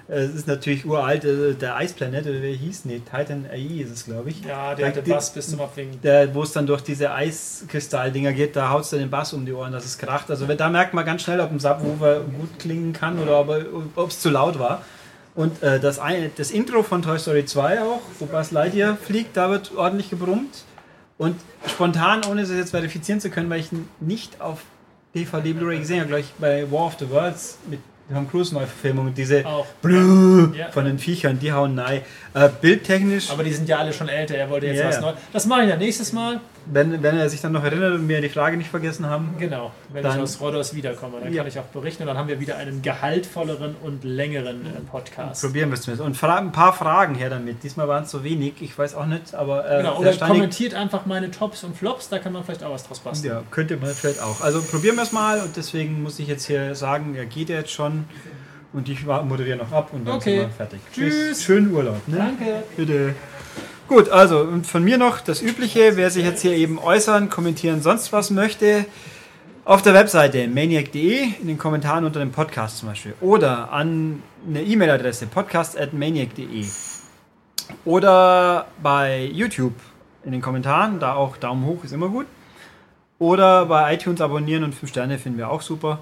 Äh, 0.07 0.13
Es 0.15 0.33
ist 0.35 0.47
natürlich 0.47 0.85
uralt, 0.85 1.23
äh, 1.25 1.53
der 1.53 1.79
Ice 1.81 1.93
Planet, 1.93 2.25
oder 2.25 2.41
wie 2.41 2.53
hieß? 2.55 2.85
Nee, 2.85 2.99
Titan 3.01 3.45
AI 3.51 3.81
ist 3.83 3.91
es, 3.91 4.05
glaube 4.05 4.29
ich. 4.29 4.43
Ja, 4.43 4.73
der 4.75 4.87
Da 4.87 4.91
gibt- 5.01 5.09
Bass 5.09 5.33
bis 5.33 5.49
zum 5.49 5.61
Abwinken. 5.61 5.99
wo 6.33 6.43
es 6.43 6.51
dann 6.51 6.65
durch 6.65 6.81
diese 6.81 7.11
Eiskristalldinger 7.13 8.33
geht, 8.33 8.55
da 8.55 8.69
haut 8.69 8.81
es 8.83 8.89
dann 8.89 8.99
den 8.99 9.09
Bass 9.09 9.33
um 9.33 9.45
die 9.45 9.53
Ohren, 9.53 9.71
dass 9.71 9.85
es 9.85 9.97
kracht. 9.97 10.29
Also 10.29 10.45
da 10.47 10.69
merkt 10.69 10.93
man 10.93 11.05
ganz 11.05 11.21
schnell, 11.23 11.39
ob 11.39 11.51
ein 11.51 11.59
Subwoofer 11.59 12.21
gut 12.21 12.59
klingen 12.59 12.93
kann 12.93 13.19
oder 13.19 13.39
ob 13.95 14.09
es 14.09 14.19
zu 14.19 14.29
laut 14.29 14.57
war. 14.59 14.83
Und 15.35 15.63
äh, 15.63 15.79
das, 15.79 15.97
eine, 15.99 16.29
das 16.35 16.51
Intro 16.51 16.83
von 16.83 17.01
Toy 17.01 17.17
Story 17.17 17.45
2 17.45 17.81
auch, 17.81 18.01
wo 18.19 18.25
Buzz 18.25 18.51
Lightyear 18.51 18.95
fliegt, 18.97 19.35
da 19.35 19.49
wird 19.49 19.71
ordentlich 19.75 20.09
gebrummt. 20.09 20.63
Und 21.17 21.35
spontan, 21.67 22.21
ohne 22.29 22.41
es 22.41 22.49
jetzt 22.51 22.71
verifizieren 22.71 23.19
zu 23.19 23.29
können, 23.29 23.49
weil 23.49 23.59
ich 23.59 23.71
ihn 23.71 23.87
nicht 23.99 24.41
auf 24.41 24.59
DVD 25.15 25.53
Blu-ray 25.53 25.79
gesehen 25.79 25.99
habe, 25.99 26.09
gleich 26.09 26.25
bei 26.39 26.69
War 26.71 26.87
of 26.87 26.95
the 26.99 27.09
Worlds 27.09 27.57
mit 27.69 27.79
Tom 28.11 28.29
Cruise 28.29 28.53
Neuverfilmung, 28.53 29.13
diese 29.13 29.45
Auch. 29.45 29.65
Blö 29.81 30.49
Ja. 30.55 30.69
von 30.71 30.85
den 30.85 30.99
Viechern, 30.99 31.39
die 31.39 31.51
hauen 31.53 31.73
nein. 31.75 32.01
Äh, 32.33 32.49
bildtechnisch 32.61 33.31
Aber 33.31 33.43
die 33.43 33.53
sind 33.53 33.69
ja 33.69 33.77
alle 33.77 33.93
schon 33.93 34.09
älter. 34.09 34.35
Er 34.35 34.49
wollte 34.49 34.67
jetzt 34.67 34.79
Ja, 34.79 34.89
was. 34.89 34.99
Neues. 35.01 35.15
Das 35.31 35.45
mache 35.45 35.63
ich 35.63 35.69
dann 35.69 35.79
nächstes 35.79 36.11
Mal. 36.13 36.39
Wenn, 36.65 37.03
wenn 37.03 37.17
er 37.17 37.29
sich 37.29 37.41
dann 37.41 37.51
noch 37.51 37.63
erinnert 37.63 37.93
und 37.93 38.07
wir 38.07 38.21
die 38.21 38.29
Frage 38.29 38.55
nicht 38.55 38.69
vergessen 38.69 39.05
haben. 39.05 39.35
Genau, 39.37 39.71
wenn 39.91 40.01
Dann- 40.01 40.15
ich 40.17 40.23
aus 40.23 40.39
Rhodos 40.39 40.73
wiederkomme. 40.73 41.19
Dann 41.21 41.33
Ja. 41.33 41.41
kann 41.41 41.47
ich 41.49 41.59
auch 41.59 41.65
berichten 41.65 42.03
und 42.03 42.07
dann 42.07 42.17
haben 42.17 42.29
wir 42.29 42.39
wieder 42.39 42.55
einen 42.57 42.81
gehaltvolleren 42.81 43.75
und 43.83 44.03
längeren 44.05 44.65
äh, 44.65 44.79
Podcast. 44.89 45.41
Probieren 45.43 45.69
wir 45.69 45.73
es 45.77 45.85
mit. 45.87 45.99
Und 45.99 46.15
fra 46.15 46.37
ein 46.37 46.51
paar 46.53 46.71
Fragen 46.73 47.15
her 47.15 47.29
damit. 47.29 47.63
Diesmal 47.63 47.87
waren 47.89 48.03
es 48.03 48.11
so 48.11 48.23
wenig, 48.23 48.53
ich 48.61 48.77
weiß 48.77 48.95
auch 48.95 49.05
nicht, 49.05 49.35
aber 49.35 49.69
äh, 49.69 49.77
Genau, 49.77 49.91
der 49.91 49.99
oder 49.99 50.13
Steinig- 50.13 50.35
kommentiert 50.37 50.73
einfach 50.73 51.05
meine 51.05 51.31
Tops 51.31 51.63
und 51.65 51.75
Flops, 51.75 52.07
da 52.09 52.19
kann 52.19 52.31
man 52.31 52.43
vielleicht 52.45 52.63
auch 52.63 52.71
was 52.71 52.87
draus 52.87 52.99
basteln. 52.99 53.33
Ja, 53.33 53.43
könnte 53.51 53.75
man 53.75 53.89
vielleicht 53.89 54.21
auch. 54.21 54.39
Also 54.41 54.61
probieren 54.61 54.95
wir 54.95 55.03
es 55.03 55.11
mal 55.11 55.41
und 55.41 55.57
deswegen 55.57 56.01
muss 56.01 56.17
ich 56.19 56.27
jetzt 56.29 56.45
hier 56.45 56.75
sagen, 56.75 57.15
er 57.15 57.25
geht 57.25 57.49
jetzt 57.49 57.71
schon 57.71 58.05
und 58.71 58.87
ich 58.87 59.05
moderiere 59.05 59.57
noch 59.57 59.71
ab 59.71 59.89
und 59.91 60.05
dann 60.07 60.15
Okay. 60.15 60.39
sind 60.39 60.47
wir 60.47 60.55
fertig. 60.55 60.79
Tschüss. 60.93 61.43
Schönen 61.43 61.71
Urlaub. 61.73 62.07
Ne? 62.07 62.17
Danke. 62.17 62.63
Bitte. 62.77 63.15
Gut, 63.87 64.09
also 64.09 64.47
von 64.63 64.83
mir 64.83 64.97
noch 64.97 65.19
das 65.19 65.41
Übliche, 65.41 65.97
wer 65.97 66.09
sich 66.09 66.23
jetzt 66.23 66.41
hier 66.41 66.53
eben 66.53 66.79
äußern, 66.79 67.29
kommentieren, 67.29 67.81
sonst 67.81 68.13
was 68.13 68.31
möchte, 68.31 68.85
auf 69.65 69.81
der 69.81 69.93
Webseite 69.93 70.47
maniac.de, 70.47 71.27
in 71.41 71.47
den 71.47 71.57
Kommentaren 71.57 72.05
unter 72.05 72.19
dem 72.19 72.31
Podcast 72.31 72.77
zum 72.77 72.89
Beispiel. 72.89 73.13
Oder 73.19 73.71
an 73.71 74.23
eine 74.47 74.63
E-Mail-Adresse 74.63 75.27
podcast.maniac.de. 75.27 76.65
Oder 77.85 78.67
bei 78.81 79.25
YouTube 79.25 79.75
in 80.25 80.31
den 80.31 80.41
Kommentaren, 80.41 80.99
da 80.99 81.15
auch 81.15 81.37
Daumen 81.37 81.65
hoch 81.65 81.83
ist 81.83 81.91
immer 81.91 82.09
gut. 82.09 82.25
Oder 83.19 83.65
bei 83.65 83.93
iTunes 83.93 84.21
abonnieren 84.21 84.63
und 84.63 84.75
5 84.75 84.91
Sterne 84.91 85.17
finden 85.17 85.37
wir 85.37 85.49
auch 85.49 85.61
super. 85.61 85.99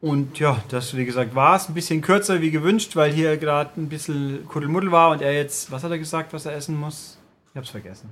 Und 0.00 0.38
ja, 0.38 0.62
das 0.68 0.96
wie 0.96 1.04
gesagt 1.04 1.34
war 1.34 1.56
es 1.56 1.68
ein 1.68 1.74
bisschen 1.74 2.00
kürzer 2.00 2.40
wie 2.40 2.50
gewünscht, 2.50 2.96
weil 2.96 3.12
hier 3.12 3.36
gerade 3.36 3.70
ein 3.76 3.88
bisschen 3.88 4.46
Kuddelmuddel 4.48 4.90
war 4.90 5.10
und 5.10 5.20
er 5.20 5.34
jetzt, 5.34 5.70
was 5.70 5.84
hat 5.84 5.90
er 5.90 5.98
gesagt, 5.98 6.32
was 6.32 6.46
er 6.46 6.54
essen 6.54 6.78
muss? 6.78 7.18
Ich 7.52 7.56
hab's 7.56 7.68
vergessen. 7.68 8.08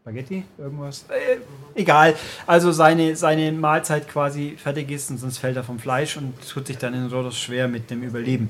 Spaghetti? 0.00 0.44
Irgendwas? 0.58 1.04
Äh, 1.08 1.36
egal. 1.74 2.16
Also 2.46 2.72
seine, 2.72 3.14
seine 3.16 3.52
Mahlzeit 3.52 4.08
quasi 4.08 4.56
fertig 4.56 4.90
ist 4.90 5.10
und 5.10 5.18
sonst 5.18 5.38
fällt 5.38 5.56
er 5.56 5.62
vom 5.62 5.78
Fleisch 5.78 6.16
und 6.16 6.34
tut 6.48 6.66
sich 6.66 6.78
dann 6.78 6.94
in 6.94 7.06
Rhodos 7.06 7.38
schwer 7.38 7.68
mit 7.68 7.90
dem 7.90 8.02
Überleben. 8.02 8.48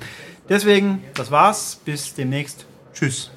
Deswegen, 0.48 1.02
das 1.14 1.30
war's. 1.30 1.80
Bis 1.84 2.14
demnächst. 2.14 2.66
Tschüss. 2.94 3.30